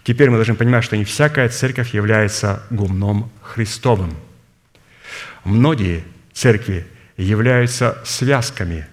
[0.05, 4.16] Теперь мы должны понимать, что не всякая церковь является гумном Христовым.
[5.44, 6.86] Многие церкви
[7.16, 8.86] являются связками.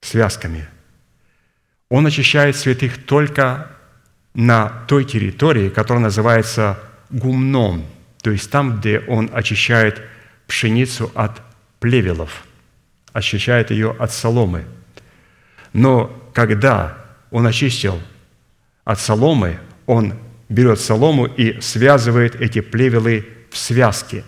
[0.00, 0.66] Связками.
[1.88, 3.70] Он очищает святых только
[4.34, 6.78] на той территории, которая называется
[7.10, 7.86] гумном,
[8.22, 10.02] то есть там, где он очищает
[10.46, 11.42] пшеницу от
[11.80, 12.44] плевелов,
[13.12, 14.64] очищает ее от соломы.
[15.72, 16.96] Но когда
[17.30, 18.00] он очистил
[18.84, 20.14] от соломы, он
[20.48, 24.24] берет солому и связывает эти плевелы в связке.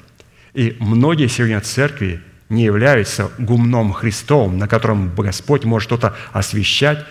[0.55, 7.05] И многие сегодня церкви не являются гумном Христовым, на котором Господь может что-то освещать,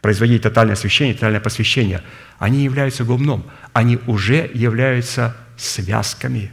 [0.00, 2.02] производить тотальное освящение, тотальное посвящение.
[2.38, 3.44] Они являются гумном.
[3.72, 6.52] Они уже являются связками.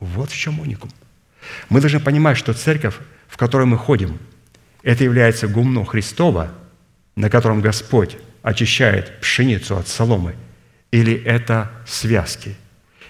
[0.00, 0.90] Вот в чем уникум.
[1.68, 2.96] Мы должны понимать, что церковь,
[3.28, 4.18] в которой мы ходим,
[4.82, 6.50] это является гумно Христова–
[7.20, 10.34] на котором Господь очищает пшеницу от соломы,
[10.90, 12.56] или это связки?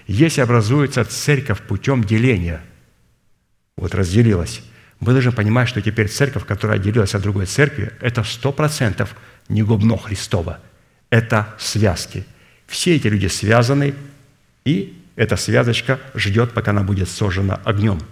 [0.07, 2.61] Если образуется церковь путем деления,
[3.77, 4.61] вот разделилась,
[4.99, 9.15] мы должны понимать, что теперь церковь, которая отделилась от другой церкви, это сто процентов
[9.47, 10.59] не губно Христова,
[11.09, 12.25] это связки.
[12.67, 13.95] Все эти люди связаны,
[14.65, 17.99] и эта связочка ждет, пока она будет сожжена огнем–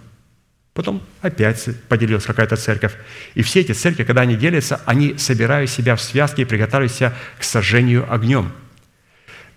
[0.72, 2.94] Потом опять поделилась какая-то церковь.
[3.34, 7.14] И все эти церкви, когда они делятся, они собирают себя в связки и приготавливают себя
[7.38, 8.52] к сожжению огнем.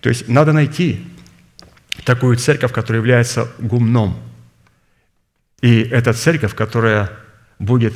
[0.00, 1.04] То есть надо найти
[2.04, 4.18] такую церковь, которая является гумном.
[5.60, 7.10] И эта церковь, которая
[7.58, 7.94] будет,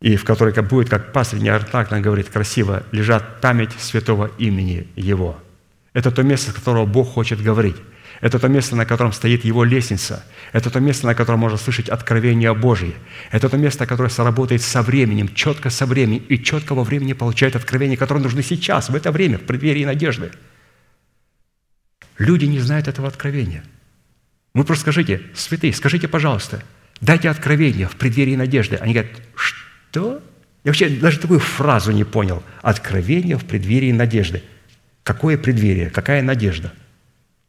[0.00, 5.38] и в которой будет, как пастырь неортактно говорит красиво, лежат память святого имени Его.
[5.92, 7.76] Это то место, с которого Бог хочет говорить.
[8.20, 10.24] Это то место, на котором стоит Его лестница.
[10.52, 12.92] Это то место, на котором можно слышать откровение Божие.
[13.30, 17.56] Это то место, которое сработает со временем, четко со временем, и четко во времени получает
[17.56, 20.32] откровение, которое нужно сейчас, в это время, в преддверии надежды.
[22.18, 23.64] Люди не знают этого откровения.
[24.52, 26.62] Вы просто скажите, святые, скажите, пожалуйста,
[27.00, 28.76] дайте откровение в преддверии надежды.
[28.76, 30.22] Они говорят, что?
[30.62, 32.42] Я вообще даже такую фразу не понял.
[32.60, 34.42] Откровение в преддверии надежды.
[35.04, 35.88] Какое преддверие?
[35.88, 36.74] Какая надежда?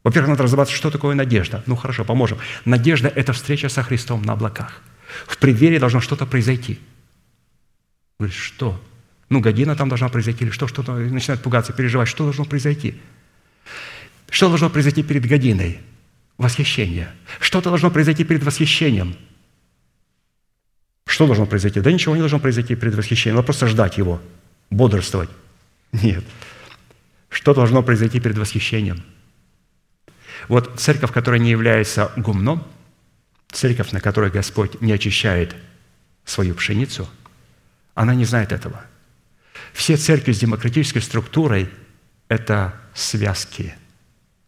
[0.04, 1.64] Во-первых, надо разобраться, что такое надежда.
[1.68, 2.40] Ну хорошо, поможем.
[2.66, 4.82] Надежда– это встреча со Христом на облаках.
[5.28, 6.80] В преддверии должно что-то произойти.
[8.20, 8.82] Говорит, что?
[9.30, 12.08] Ну, година там должна произойти, или что, что-то начинает пугаться, переживать.
[12.08, 13.00] Что должно произойти?
[14.30, 15.80] Что должно произойти перед годиной?
[16.38, 17.12] Восхищение.
[17.40, 19.16] Что-то должно произойти перед восхищением.
[21.06, 21.82] Что должно произойти?
[21.82, 23.36] Да ничего не должно произойти перед восхищением.
[23.36, 24.22] Надо просто ждать его,
[24.70, 25.30] бодрствовать.
[25.92, 26.24] Нет.
[27.30, 29.04] Что должно произойти перед восхищением?
[30.52, 32.68] Вот церковь, которая не является гумном,
[33.54, 35.56] церковь, на которой Господь не очищает
[36.26, 37.08] свою пшеницу,
[37.96, 38.82] она не знает этого.
[39.72, 41.70] Все церкви с демократической структурой–
[42.28, 43.76] это связки,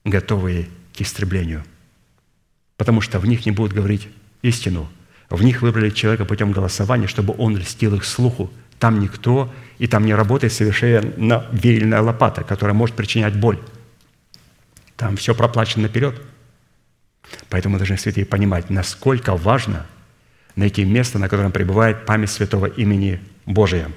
[0.03, 1.63] готовые к истреблению.
[2.75, 4.09] Потому что в них не будут говорить
[4.41, 4.89] истину.
[5.29, 8.51] В них выбрали человека путем голосования, чтобы он льстил их слуху.
[8.77, 13.57] Там никто, и там не работает совершенно верильная лопата, которая может причинять боль.
[15.03, 16.21] Там все проплачено наперед.
[17.49, 19.85] Поэтому мы должны, святые, понимать, насколько важно
[20.55, 23.91] найти место, на котором пребывает память святого имени Божия.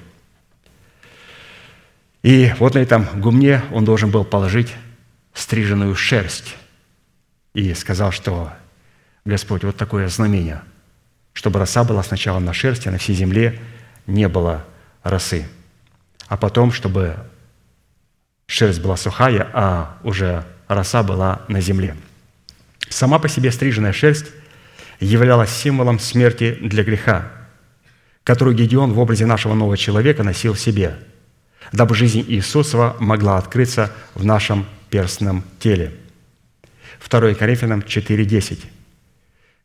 [2.23, 4.75] И вот на этом гумне он должен был положить
[5.33, 6.57] стриженную шерсть.
[7.53, 8.51] И сказал, что
[9.23, 10.61] Господь, вот такое знамение,
[11.31, 13.61] чтобы роса была сначала на шерсти, а на всей земле
[14.07, 14.65] не было
[15.03, 15.47] росы.
[16.27, 17.15] А потом, чтобы
[18.45, 21.95] шерсть была сухая, а уже роса была на земле.
[22.89, 24.27] Сама по себе стриженная шерсть
[24.99, 27.31] являлась символом смерти для греха,
[28.23, 30.97] которую Гедеон в образе нашего нового человека носил в себе,
[31.71, 35.93] дабы жизнь Иисусова могла открыться в нашем перстном теле.
[37.07, 38.59] 2 Коринфянам 4,10.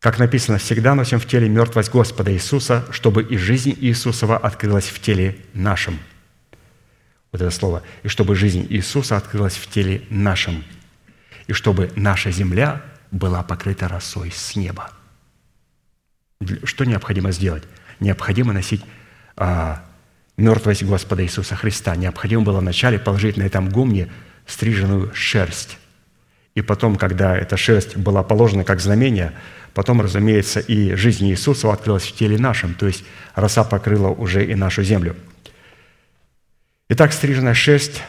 [0.00, 5.00] Как написано, «Всегда носим в теле мертвость Господа Иисуса, чтобы и жизнь Иисусова открылась в
[5.00, 5.98] теле нашем».
[7.30, 7.82] Вот это слово.
[8.02, 10.64] «И чтобы жизнь Иисуса открылась в теле нашем»
[11.52, 12.80] и чтобы наша земля
[13.10, 14.90] была покрыта росой с неба.
[16.64, 17.64] Что необходимо сделать?
[18.00, 18.82] Необходимо носить
[19.36, 19.84] а,
[20.38, 21.94] мертвость Господа Иисуса Христа.
[21.94, 24.08] Необходимо было вначале положить на этом гумне
[24.46, 25.76] стриженную шерсть.
[26.54, 29.34] И потом, когда эта шерсть была положена как знамение,
[29.74, 33.04] потом, разумеется, и жизнь Иисуса открылась в теле нашем, то есть
[33.34, 35.16] роса покрыла уже и нашу землю.
[36.88, 38.02] Итак, стриженная шерсть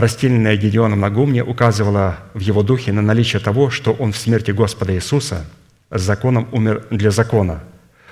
[0.00, 4.50] расстеленная Гедеоном на гумне, указывала в его духе на наличие того, что он в смерти
[4.50, 5.44] Господа Иисуса
[5.90, 7.62] с законом умер для закона,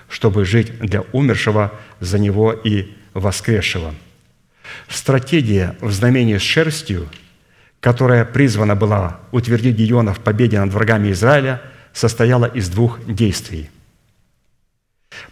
[0.08, 3.94] чтобы жить для умершего за него и воскресшего.
[4.88, 7.08] Стратегия в знамении с шерстью,
[7.80, 11.62] которая призвана была утвердить Гедеона в победе над врагами Израиля,
[11.92, 13.70] состояла из двух действий.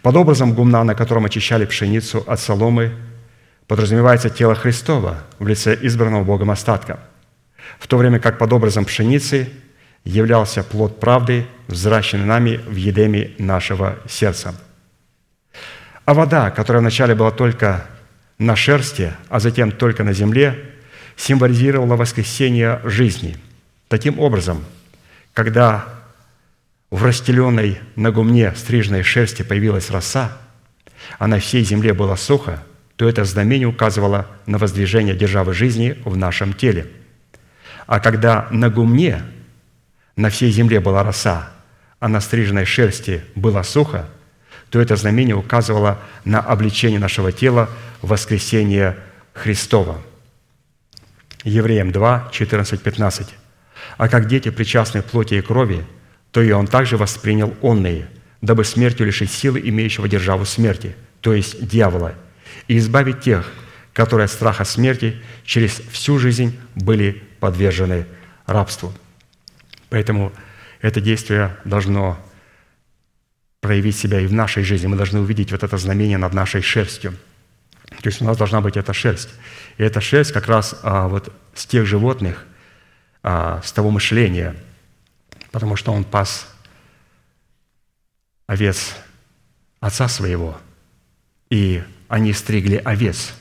[0.01, 2.93] Под образом гумна, на котором очищали пшеницу от соломы,
[3.67, 6.99] подразумевается тело Христова в лице избранного Богом остатка,
[7.79, 9.49] в то время как под образом пшеницы
[10.03, 14.55] являлся плод правды, взращенный нами в едеме нашего сердца.
[16.05, 17.85] А вода, которая вначале была только
[18.37, 20.57] на шерсти, а затем только на земле,
[21.17, 23.37] символизировала воскресение жизни.
[23.89, 24.63] Таким образом,
[25.33, 25.85] когда
[26.89, 30.37] в расстеленной на гумне стрижной шерсти появилась роса,
[31.19, 32.63] а на всей земле было сухо,
[32.97, 36.87] то это знамение указывало на воздвижение державы жизни в нашем теле.
[37.85, 39.21] А когда на гумне
[40.15, 41.49] на всей земле была роса,
[41.99, 44.09] а на стриженной шерсти было сухо,
[44.71, 47.69] то это знамение указывало на обличение нашего тела
[48.01, 48.97] в воскресение
[49.33, 50.01] Христова.
[51.43, 53.27] Евреям 2, 14, 15.
[53.97, 55.85] «А как дети причастны плоти и крови,
[56.31, 58.07] то и он также воспринял онные,
[58.41, 62.15] дабы смертью лишить силы имеющего державу смерти, то есть дьявола,
[62.67, 63.51] и избавить тех,
[63.93, 68.05] которые от страха смерти через всю жизнь были подвержены
[68.45, 68.93] рабству.
[69.89, 70.31] Поэтому
[70.81, 72.17] это действие должно
[73.61, 74.87] проявить себя и в нашей жизни.
[74.87, 77.13] Мы должны увидеть вот это знамение над нашей шерстью.
[78.01, 79.29] То есть у нас должна быть эта шерсть.
[79.77, 82.45] И эта шерсть как раз а, вот с тех животных,
[83.23, 84.55] а, с того мышления,
[85.51, 86.47] потому что он пас
[88.45, 88.95] овец
[89.79, 90.57] отца своего.
[91.49, 93.33] И они стригли овец.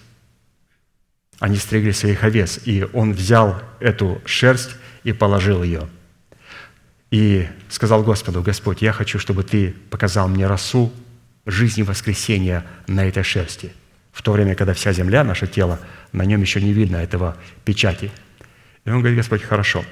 [1.39, 4.71] Они стригли своих овец, и он взял эту шерсть
[5.05, 5.89] и положил ее.
[7.11, 10.93] И сказал Господу, Господь, я хочу, чтобы Ты показал мне росу
[11.45, 13.73] жизни воскресения на этой шерсти.
[14.13, 15.79] В то время, когда вся земля, наше тело,
[16.13, 18.11] на нем еще не видно этого печати.
[18.85, 19.85] И он говорит, Господь, хорошо.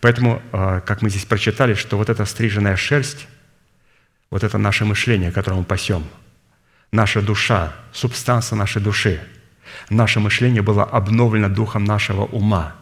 [0.00, 3.28] Поэтому, а, как мы здесь прочитали, что вот эта стриженная шерсть,
[4.30, 6.04] вот это наше мышление, которое мы пасем,
[6.92, 9.20] наша душа, субстанция нашей души,
[9.90, 12.74] наше мышление было обновлено духом нашего ума.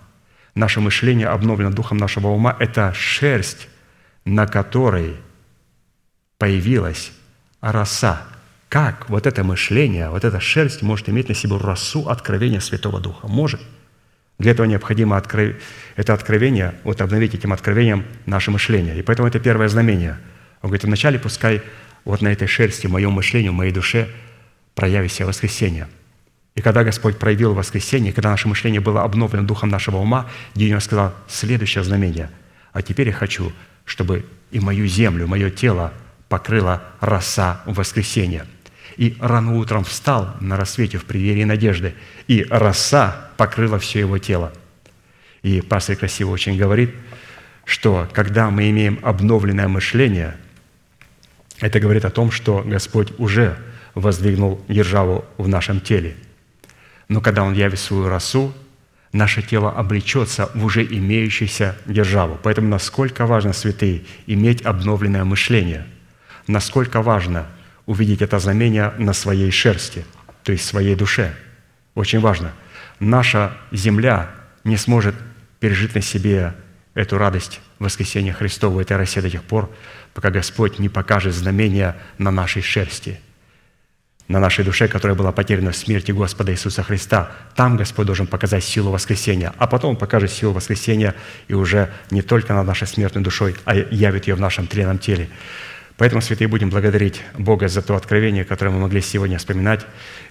[0.55, 3.69] Наше мышление обновлено духом нашего ума– это шерсть,
[4.24, 5.16] на которой
[6.39, 7.12] появилась
[7.61, 8.23] роса.
[8.69, 13.28] Как вот это мышление, вот эта шерсть может иметь на себе росу откровения Святого Духа?
[13.28, 13.61] Может–
[14.41, 15.53] для этого необходимо откров...
[15.97, 18.99] это откровение, вот обновить этим откровением наше мышление.
[18.99, 20.16] И поэтому это первое знамение.
[20.62, 21.61] Он говорит, вначале пускай
[22.05, 24.09] вот на этой шерсти, в моем мышлении, в моей душе
[24.74, 25.89] проявится воскресение.
[26.55, 31.14] И когда Господь проявил воскресение, когда наше мышление было обновлено духом нашего ума, Гедеон сказал,
[31.28, 32.31] следующее знамение.
[32.72, 33.52] А теперь я хочу,
[33.85, 35.93] чтобы и мою землю, мое тело
[36.28, 38.47] покрыла роса в воскресенье–
[39.01, 41.94] и рано утром встал на рассвете в преддверии надежды,
[42.28, 44.52] и роса покрыла все его тело.
[45.43, 46.94] И пастор красиво очень говорит,
[47.64, 50.36] что когда мы имеем обновленное мышление,
[51.61, 53.57] это говорит о том, что Господь уже
[53.95, 56.16] воздвигнул державу в нашем теле.
[57.09, 58.53] Но когда Он явит свою росу,
[59.12, 62.39] наше тело облечется в уже имеющуюся державу.
[62.43, 65.87] Поэтому насколько важно, святые, иметь обновленное мышление,
[66.47, 67.47] насколько важно–
[67.91, 70.05] увидеть это знамение на своей шерсти,
[70.45, 71.35] то есть своей душе.
[71.97, 72.53] Очень важно.
[73.01, 74.31] Наша земля
[74.62, 75.16] не сможет
[75.59, 76.55] пережить на себе
[76.95, 79.69] эту радость воскресения Христова этой России до тех пор,
[80.20, 83.18] пока Господь не покажет знамения на нашей шерсти,
[84.28, 87.30] на нашей душе, которая была потеряна в смерти Господа Иисуса Христа.
[87.56, 91.14] Там Господь должен показать силу воскресения, а потом Он покажет силу воскресения
[91.48, 95.30] и уже не только над нашей смертной душой, а явит ее в нашем тленном теле.
[95.97, 99.86] Поэтому, святые, будем благодарить Бога за то откровение, которое мы могли сегодня вспоминать,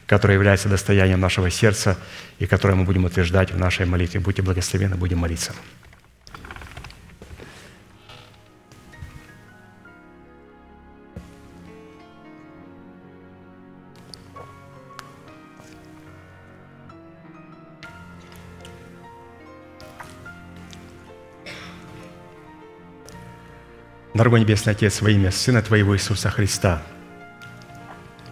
[0.05, 1.97] которое является достоянием нашего сердца
[2.37, 4.19] и которое мы будем утверждать в нашей молитве.
[4.19, 5.51] Будьте благословенны, будем молиться.
[24.15, 26.81] Дорогой Небесный Отец, во имя Сына Твоего Иисуса Христа,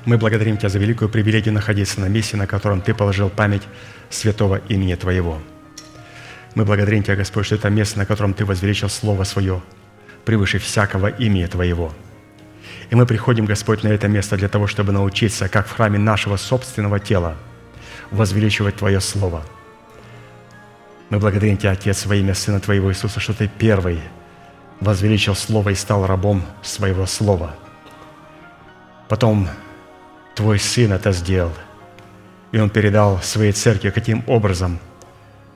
[0.05, 3.61] мы благодарим Тебя за великую привилегию находиться на месте, на котором Ты положил память
[4.09, 5.39] святого имени Твоего.
[6.55, 9.61] Мы благодарим Тебя, Господь, что это место, на котором Ты возвеличил Слово Свое,
[10.25, 11.93] превыше всякого имени Твоего.
[12.89, 16.37] И мы приходим, Господь, на это место для того, чтобы научиться, как в храме нашего
[16.37, 17.35] собственного тела,
[18.09, 19.43] возвеличивать Твое Слово.
[21.11, 24.01] Мы благодарим Тебя, Отец, во имя Сына Твоего Иисуса, что Ты первый–
[24.79, 27.55] возвеличил Слово и стал рабом своего Слова.
[29.09, 29.47] Потом
[30.35, 31.53] Твой Сын это сделал,
[32.51, 34.79] и Он передал своей церкви, каким образом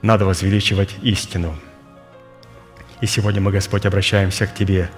[0.01, 1.55] надо возвеличивать истину.
[3.01, 4.89] И сегодня мы, Господь, обращаемся к Тебе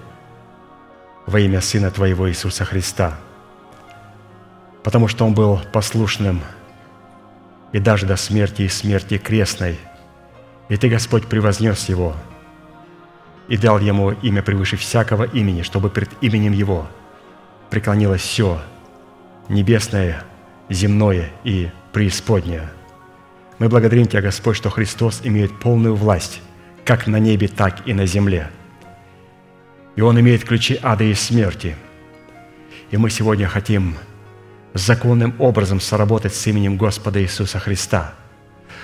[1.26, 3.18] во имя Сына Твоего Иисуса Христа,
[4.84, 6.42] потому что Он был послушным
[7.72, 9.80] и даже до смерти и смерти крестной.
[10.70, 12.16] И Ты, Господь, превознес Его–
[13.48, 16.88] и дал ему имя превыше всякого имени, чтобы пред именем его
[17.70, 18.62] преклонилось все
[19.50, 20.24] небесное,
[20.70, 22.70] земное и преисподнее.
[23.60, 26.42] Мы благодарим Тебя, Господь, что Христос имеет полную власть
[26.86, 28.50] как на небе, так и на земле.
[29.96, 31.76] И Он имеет ключи ада и смерти.
[32.92, 33.96] И мы сегодня хотим
[34.74, 38.14] законным образом соработать с именем Господа Иисуса Христа.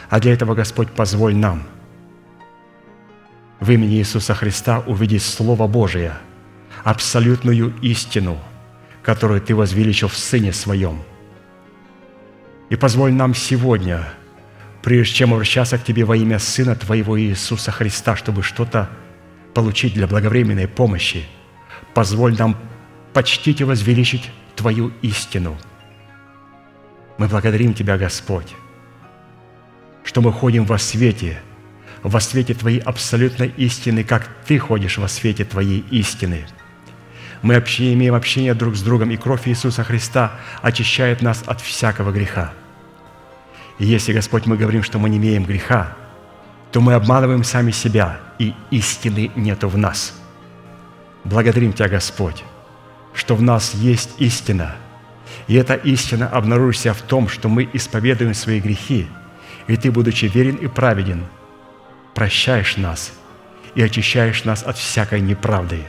[0.10, 1.64] А для этого, Господь, позволь нам–
[3.60, 6.14] в имени Иисуса Христа увидеть Слово Божие,
[6.84, 8.38] абсолютную истину,
[9.04, 11.02] которую Ты возвеличил в Сыне Своем.
[12.70, 14.08] И позволь нам сегодня,
[14.82, 18.90] прежде чем обращаться к Тебе во имя Сына Твоего Иисуса Христа, чтобы что-то
[19.54, 21.26] получить для благовременной помощи,
[21.94, 22.56] позволь нам
[23.14, 25.58] почтить и возвеличить Твою истину.
[27.18, 28.56] Мы благодарим Тебя, Господь,
[30.06, 31.42] что мы ходим во свете–
[32.04, 36.46] во свете Твоей абсолютной истины, как Ты ходишь во свете Твоей истины.
[37.42, 42.12] Мы вообще имеем общение друг с другом, и кровь Иисуса Христа очищает нас от всякого
[42.12, 42.54] греха.
[43.78, 45.96] И если, Господь, мы говорим, что мы не имеем греха,
[46.72, 50.14] то мы обманываем сами себя, и истины нету в нас.
[51.24, 52.44] Благодарим Тебя, Господь,
[53.14, 54.76] что в нас есть истина,
[55.48, 59.08] и эта истина обнаружится в том, что мы исповедуем свои грехи,
[59.68, 61.26] и Ты, будучи верен и праведен–
[62.14, 63.14] прощаешь нас
[63.76, 65.84] и очищаешь нас от всякой неправды.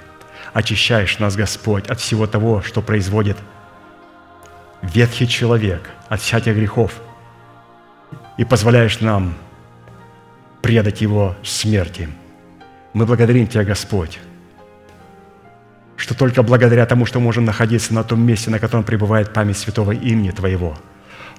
[0.52, 3.36] Очищаешь нас, Господь, от всего того, что производит
[4.82, 6.92] ветхий человек, от всяких грехов,
[8.36, 9.34] и позволяешь нам
[10.62, 12.08] предать его смерти.
[12.92, 14.18] Мы благодарим Тебя, Господь,
[15.96, 19.92] что только благодаря тому, что можем находиться на том месте, на котором пребывает память святого
[19.92, 20.76] имени Твоего,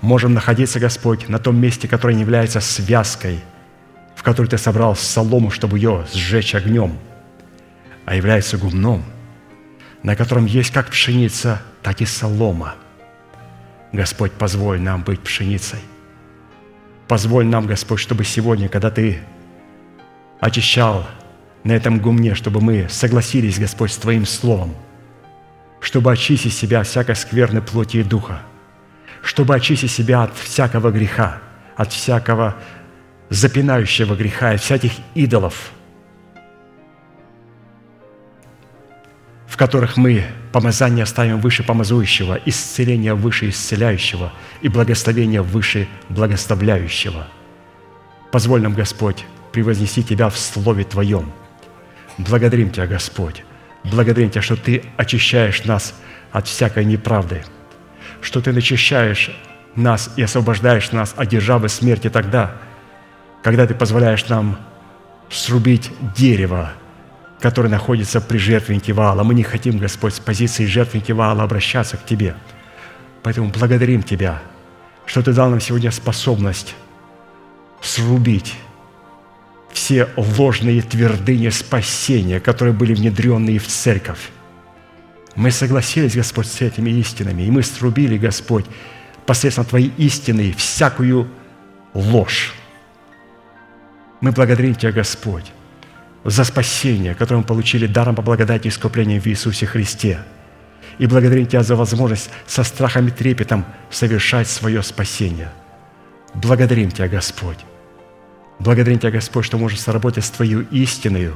[0.02, 3.42] можем находиться, Господь, на том месте, которое не является связкой,
[4.22, 6.96] в которой Ты собрал солому, чтобы ее сжечь огнем,
[8.06, 9.04] а является гумном,
[10.04, 12.76] на котором есть как пшеница, так и солома.
[13.92, 15.80] Господь, позволь нам быть пшеницей.
[17.08, 19.22] Позволь нам, Господь, чтобы сегодня, когда Ты
[20.40, 21.08] очищал
[21.64, 24.76] на этом гумне, чтобы мы согласились, Господь, с Твоим Словом,
[25.80, 28.44] чтобы очистить себя от всякой скверной плоти и духа,
[29.24, 31.40] чтобы очистить себя от всякого греха,
[31.76, 32.56] от всякого
[33.32, 35.72] запинающего греха, от всяких идолов,
[39.48, 44.32] в которых мы помазание ставим выше помазующего, исцеление выше исцеляющего
[44.62, 47.28] и благословение выше благословляющего.
[48.32, 51.32] Позволь нам, Господь, превознести Тебя в Слове Твоем–
[52.18, 53.44] Благодарим Тебя, Господь.
[53.84, 55.96] Благодарим Тебя, что Ты очищаешь нас
[56.32, 57.44] от всякой неправды,
[58.22, 59.32] что Ты начищаешь
[59.76, 62.58] нас и освобождаешь нас от державы смерти тогда,
[63.44, 64.60] когда Ты позволяешь нам
[65.30, 66.74] срубить дерево,
[67.40, 69.24] которое находится при жертвеннике Ваала.
[69.24, 72.36] Мы не хотим, Господь, с позиции жертвенника Ваала обращаться к Тебе.
[73.24, 74.42] Поэтому благодарим Тебя,
[75.06, 76.76] что Ты дал нам сегодня способность
[77.82, 78.56] срубить
[79.72, 84.30] все ложные твердыни спасения, которые были внедренные в церковь.
[85.36, 88.66] Мы согласились, Господь, с этими истинами, и мы струбили, Господь,
[89.26, 91.28] посредством Твоей истины всякую
[91.94, 92.54] ложь.
[94.22, 95.52] Мы благодарим Тебя, Господь,
[96.24, 100.20] за спасение, которое мы получили даром по благодати и искупления в Иисусе Христе.
[101.00, 105.50] И благодарим Тебя за возможность со страхом и трепетом совершать свое спасение.
[106.36, 107.58] Благодарим Тебя, Господь,
[108.62, 111.36] Благодарим Тебя, Господь, что можем сработать с Твою истиною,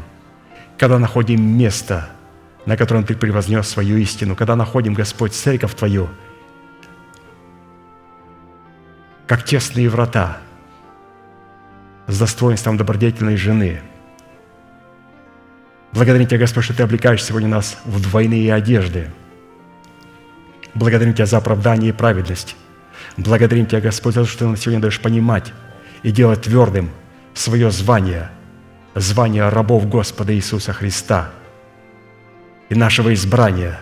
[0.78, 2.10] когда находим место,
[2.68, 6.08] на котором Ты превознес свою истину, когда находим, Господь, церковь Твою,
[9.26, 10.38] как тесные врата
[12.08, 13.82] с достоинством добродетельной жены.
[15.92, 19.10] Благодарим Тебя, Господь, что Ты облекаешь сегодня нас в двойные одежды.
[20.74, 22.56] Благодарим Тебя за оправдание и праведность.
[23.18, 25.54] Благодарим Тебя, Господь, за то, что Ты нам сегодня даешь понимать
[26.04, 26.90] и делать твердым–
[27.36, 28.32] свое звание,
[28.96, 31.32] звание рабов Господа Иисуса Христа
[32.70, 33.80] и нашего избрания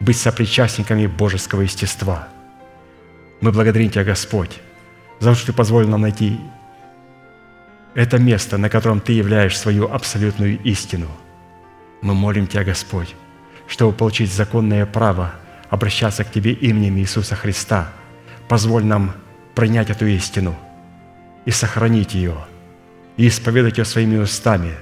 [0.00, 2.28] быть сопричастниками божеского естества.
[3.40, 4.58] Мы благодарим Тебя, Господь,
[5.20, 6.40] за то, что Ты позволил нам найти
[7.94, 11.08] это место, на котором Ты являешь свою абсолютную истину.
[12.02, 13.14] Мы молим Тебя, Господь,
[13.66, 15.32] чтобы получить законное право
[15.70, 17.92] обращаться к Тебе именем Иисуса Христа.
[18.48, 19.12] Позволь нам
[19.54, 20.56] принять эту истину
[21.44, 22.36] и сохранить ее–
[23.16, 24.74] и исповедать ее своими устами.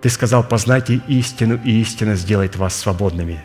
[0.00, 3.40] Ты сказал, познайте истину, и истина сделает вас свободными.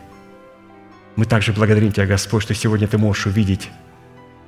[1.16, 3.70] Мы также благодарим Тебя, Господь, что сегодня Ты можешь увидеть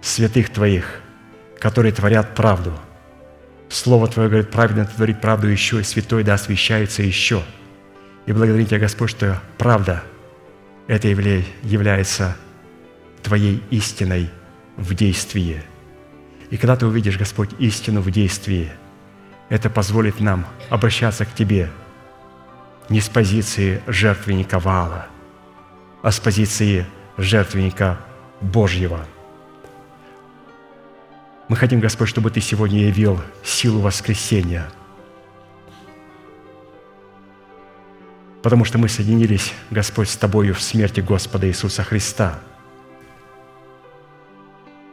[0.00, 1.00] святых Твоих,
[1.58, 2.72] которые творят правду.
[3.68, 7.42] Слово Твое говорит, праведно творить правду еще, и святой да освящается еще.
[8.26, 10.02] И благодарим Тебя, Господь, что правда–
[10.86, 12.36] это является
[13.22, 14.30] Твоей истиной
[14.76, 15.62] в действии.
[16.50, 18.70] И когда Ты увидишь, Господь, истину в действии–
[19.48, 21.70] это позволит нам обращаться к Тебе
[22.88, 25.06] не с позиции жертвенника Вала,
[26.02, 26.86] а с позиции
[27.18, 27.98] жертвенника
[28.40, 29.04] Божьего.
[31.48, 34.68] Мы хотим, Господь, чтобы Ты сегодня явил силу воскресения,
[38.42, 42.38] потому что мы соединились, Господь, с Тобою в смерти Господа Иисуса Христа.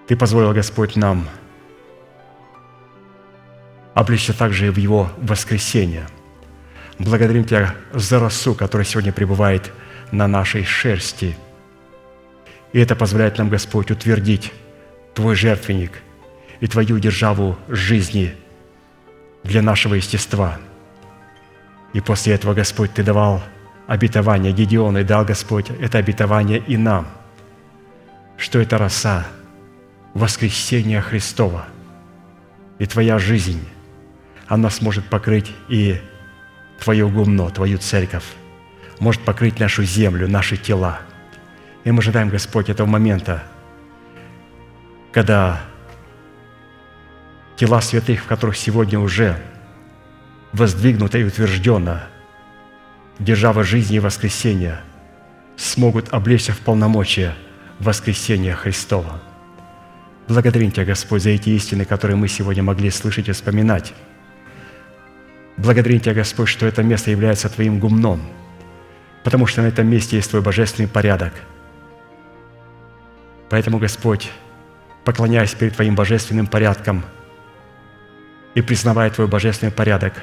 [0.08, 1.28] Ты позволил, Господь, нам–
[3.96, 6.08] облечься также и в Его воскресение.
[7.00, 9.72] Благодарим Тебя за росу, которая сегодня пребывает
[10.12, 11.36] на нашей шерсти.
[12.74, 14.54] И это позволяет нам, Господь, утвердить
[15.16, 16.02] Твой жертвенник
[16.60, 18.36] и Твою державу жизни
[19.44, 20.58] для нашего естества.
[21.94, 23.42] И после этого, Господь, Ты давал
[23.88, 27.08] обетование Гедеону, и дал, Господь, это обетование и нам,
[28.38, 29.26] что это роса
[30.14, 31.66] воскресения Христова
[32.80, 33.66] и Твоя жизнь
[34.48, 36.00] она сможет покрыть и
[36.80, 38.26] Твое гумно, Твою церковь,
[39.00, 41.00] может покрыть нашу землю, наши тела.
[41.84, 43.44] И мы ожидаем, Господь, этого момента,
[45.12, 45.62] когда
[47.58, 49.42] тела святых, в которых сегодня уже
[50.54, 52.00] воздвигнуто и утверждено
[53.20, 54.82] держава жизни и воскресения,
[55.56, 57.36] смогут облечься в полномочия
[57.80, 59.22] воскресения Христова.
[60.28, 63.94] Благодарим Тебя, Господь, за эти истины, которые мы сегодня могли слышать и вспоминать.
[65.58, 68.22] Благодарим Тебя, Господь, что это место является Твоим гумном,
[69.24, 71.34] потому что на этом месте есть Твой божественный порядок.
[73.50, 74.32] Поэтому, Господь,
[75.06, 77.06] поклоняясь перед Твоим божественным порядком
[78.56, 80.14] и признавая Твой божественный порядок,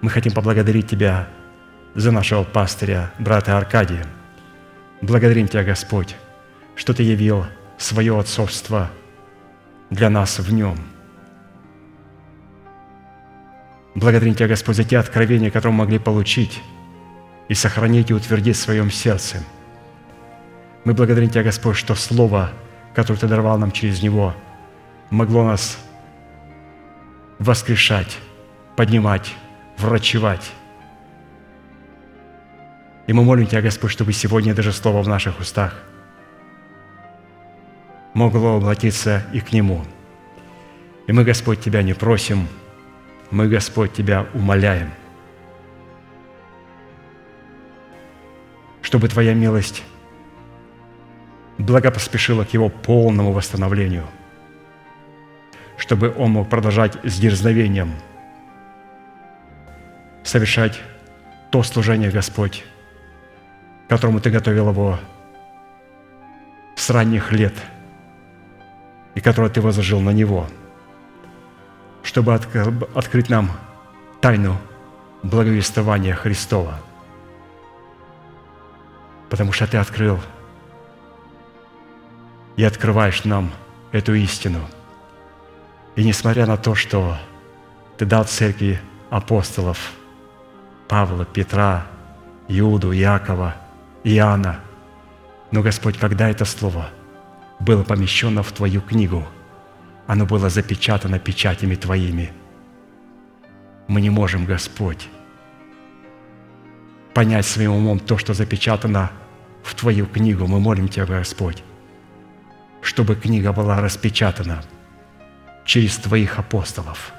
[0.00, 1.28] мы хотим поблагодарить Тебя
[1.94, 4.06] за нашего пастыря, брата Аркадия.
[5.02, 6.16] Благодарим Тебя, Господь,
[6.74, 7.46] что Ты явил
[7.78, 8.90] свое отцовство
[9.90, 10.78] для нас в нем.
[13.94, 16.62] Благодарим Тебя, Господь, за те откровения, которые мы могли получить
[17.48, 19.36] и сохранить и утвердить в своем сердце.
[20.84, 22.52] Мы благодарим Тебя, Господь, что Слово,
[22.94, 24.34] которое Ты даровал нам через Него,
[25.10, 25.78] могло нас
[27.40, 28.18] воскрешать,
[28.76, 29.34] поднимать,
[29.78, 30.52] врачевать.
[33.08, 35.74] И мы молим Тебя, Господь, чтобы сегодня даже Слово в наших устах
[38.14, 39.84] могло обратиться и к Нему.
[41.06, 42.46] И мы, Господь, Тебя не просим,
[43.30, 44.90] мы, Господь, Тебя умоляем,
[48.82, 49.82] чтобы Твоя милость
[51.56, 54.06] благопоспешила к Его полному восстановлению,
[55.80, 57.92] чтобы Он мог продолжать с дерзновением
[60.22, 60.80] совершать
[61.50, 62.64] то служение, Господь,
[63.88, 65.00] которому Ты готовил его
[66.76, 67.54] с ранних лет–
[69.14, 70.46] и которое Ты возложил на Него,
[72.02, 73.50] чтобы открыть нам
[74.20, 74.56] тайну
[75.22, 76.80] благовествования Христова.
[79.28, 80.18] Потому что Ты открыл
[82.56, 83.50] и открываешь нам
[83.92, 84.60] эту истину.
[85.96, 87.16] И несмотря на то, что
[87.98, 88.80] Ты дал церкви
[89.10, 89.92] апостолов
[90.88, 91.86] Павла, Петра,
[92.48, 93.54] Иуду, Иакова,
[94.04, 94.60] Иоанна,
[95.50, 96.90] но, Господь, когда это Слово–
[97.60, 99.24] было помещено в Твою книгу.
[100.06, 102.32] Оно было запечатано печатями Твоими.
[103.86, 105.08] Мы не можем, Господь,
[107.14, 109.10] понять своим умом то, что запечатано
[109.62, 110.46] в Твою книгу.
[110.46, 111.62] Мы молим Тебя, Господь,
[112.80, 114.62] чтобы книга была распечатана
[115.70, 117.12] через Твоих апостолов.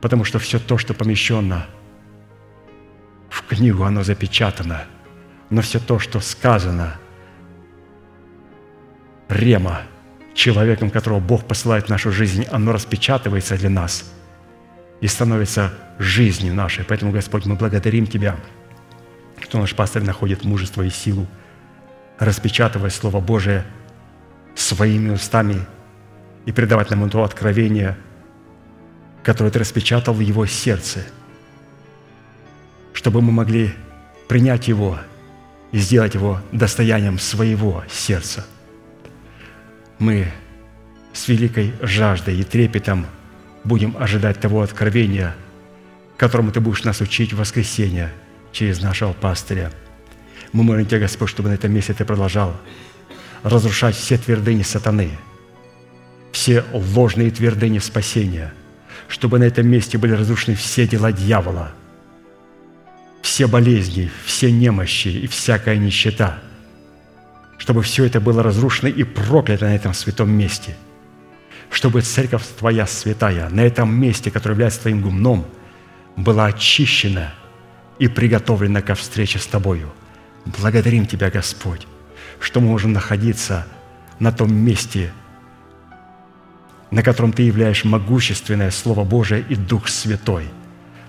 [0.00, 1.66] Потому что все то, что помещено
[3.30, 4.82] в книгу, оно запечатано.
[5.50, 6.98] Но все то, что сказано–
[9.28, 9.82] рема,
[10.34, 14.12] человеком, которого Бог посылает в нашу жизнь, оно распечатывается для нас
[15.00, 16.84] и становится жизнью нашей.
[16.84, 18.34] Поэтому, Господь, мы благодарим Тебя,
[19.40, 21.28] что наш пастор находит мужество и силу
[22.18, 23.64] распечатывать Слово Божие
[24.56, 25.64] своими устами
[26.46, 27.96] и передавать нам то откровение,
[29.22, 31.00] которое Ты распечатал в его сердце,
[32.92, 33.74] чтобы мы могли
[34.28, 34.98] принять его
[35.72, 38.46] и сделать его достоянием своего сердца–
[39.98, 40.30] мы
[41.12, 43.06] с великой жаждой и трепетом
[43.62, 45.34] будем ожидать того откровения,
[46.16, 48.12] которому Ты будешь нас учить в воскресенье
[48.52, 49.70] через нашего пастыря.
[50.52, 52.56] Мы молим Тебя, Господь, чтобы на этом месте Ты продолжал
[53.42, 55.12] разрушать все твердыни сатаны,
[56.34, 58.52] все ложные твердыни спасения,
[59.08, 61.72] чтобы на этом месте были разрушены все дела дьявола,
[63.22, 66.40] все болезни, все немощи и всякая нищета–
[67.64, 70.76] чтобы все это было разрушено и проклято на этом святом месте,
[71.70, 75.46] чтобы церковь Твоя святая на этом месте, которое является Твоим гумном,
[76.14, 77.32] была очищена
[77.98, 79.92] и приготовлена ко встрече с Тобою.
[80.44, 81.86] Благодарим Тебя, Господь,
[82.38, 83.66] что мы можем находиться
[84.18, 85.10] на том месте,
[86.94, 90.44] на котором Ты являешь могущественное Слово Божие и Дух Святой.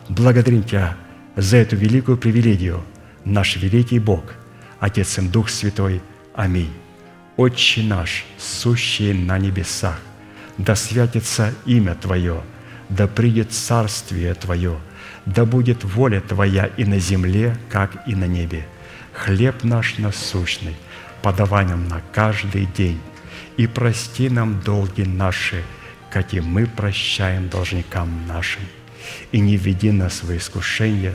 [0.10, 0.98] Благодарим Тебя
[1.36, 2.84] за эту великую привилегию,
[3.24, 4.24] наш великий Бог,
[4.80, 6.02] Отец и Дух Святой–
[6.34, 6.74] Аминь.
[7.38, 9.99] Отче наш, сущий на небесах,
[10.57, 12.41] да святится имя Твое,
[12.90, 14.80] да придет царствие Твое,
[15.28, 18.66] да будет воля Твоя и на земле, как и на небе.
[19.14, 20.76] Хлеб наш насущный,
[21.22, 22.99] подавай нам на каждый день,
[23.56, 25.64] и прости нам долги наши,
[26.16, 28.64] как и мы прощаем должникам нашим.
[29.34, 31.14] И не веди нас в искушение,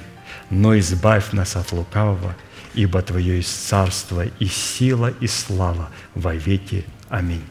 [0.51, 2.37] но избавь нас от лукавого–
[2.75, 6.85] ибо Твое есть царство и сила и слава во веки.
[7.09, 7.45] Аминь.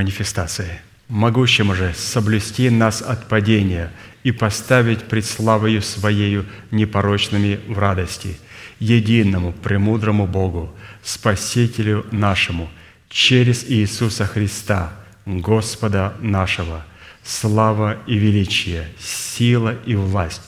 [0.00, 0.80] Манифестацией.
[1.08, 8.38] Могущему же соблюсти нас от падения и поставить пред славою Своею непорочными в радости,
[8.78, 12.70] единому, премудрому Богу, Спасителю нашему,
[13.10, 14.92] через Иисуса Христа,
[15.26, 16.82] Господа нашего,
[17.22, 20.42] слава и величие, сила и власть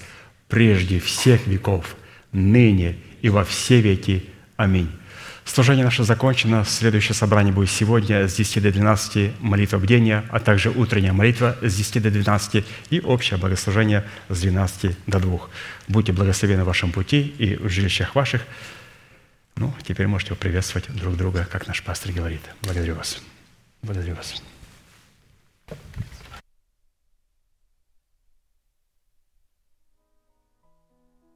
[0.48, 1.94] прежде всех веков,
[2.32, 4.24] ныне и во все веки.
[4.56, 4.90] Аминь.
[5.52, 6.64] Служение наше закончено.
[6.64, 11.74] Следующее собрание будет сегодня с 10 до 12 молитва бдения, а также утренняя молитва с
[11.74, 15.40] 10 до 12 и общее богослужение с 12 до 2.
[15.88, 18.46] Будьте благословены в вашем пути и в жилищах ваших.
[19.56, 22.40] Ну, теперь можете приветствовать друг друга, как наш пастор говорит.
[22.62, 23.20] Благодарю вас.
[23.82, 24.42] Благодарю вас.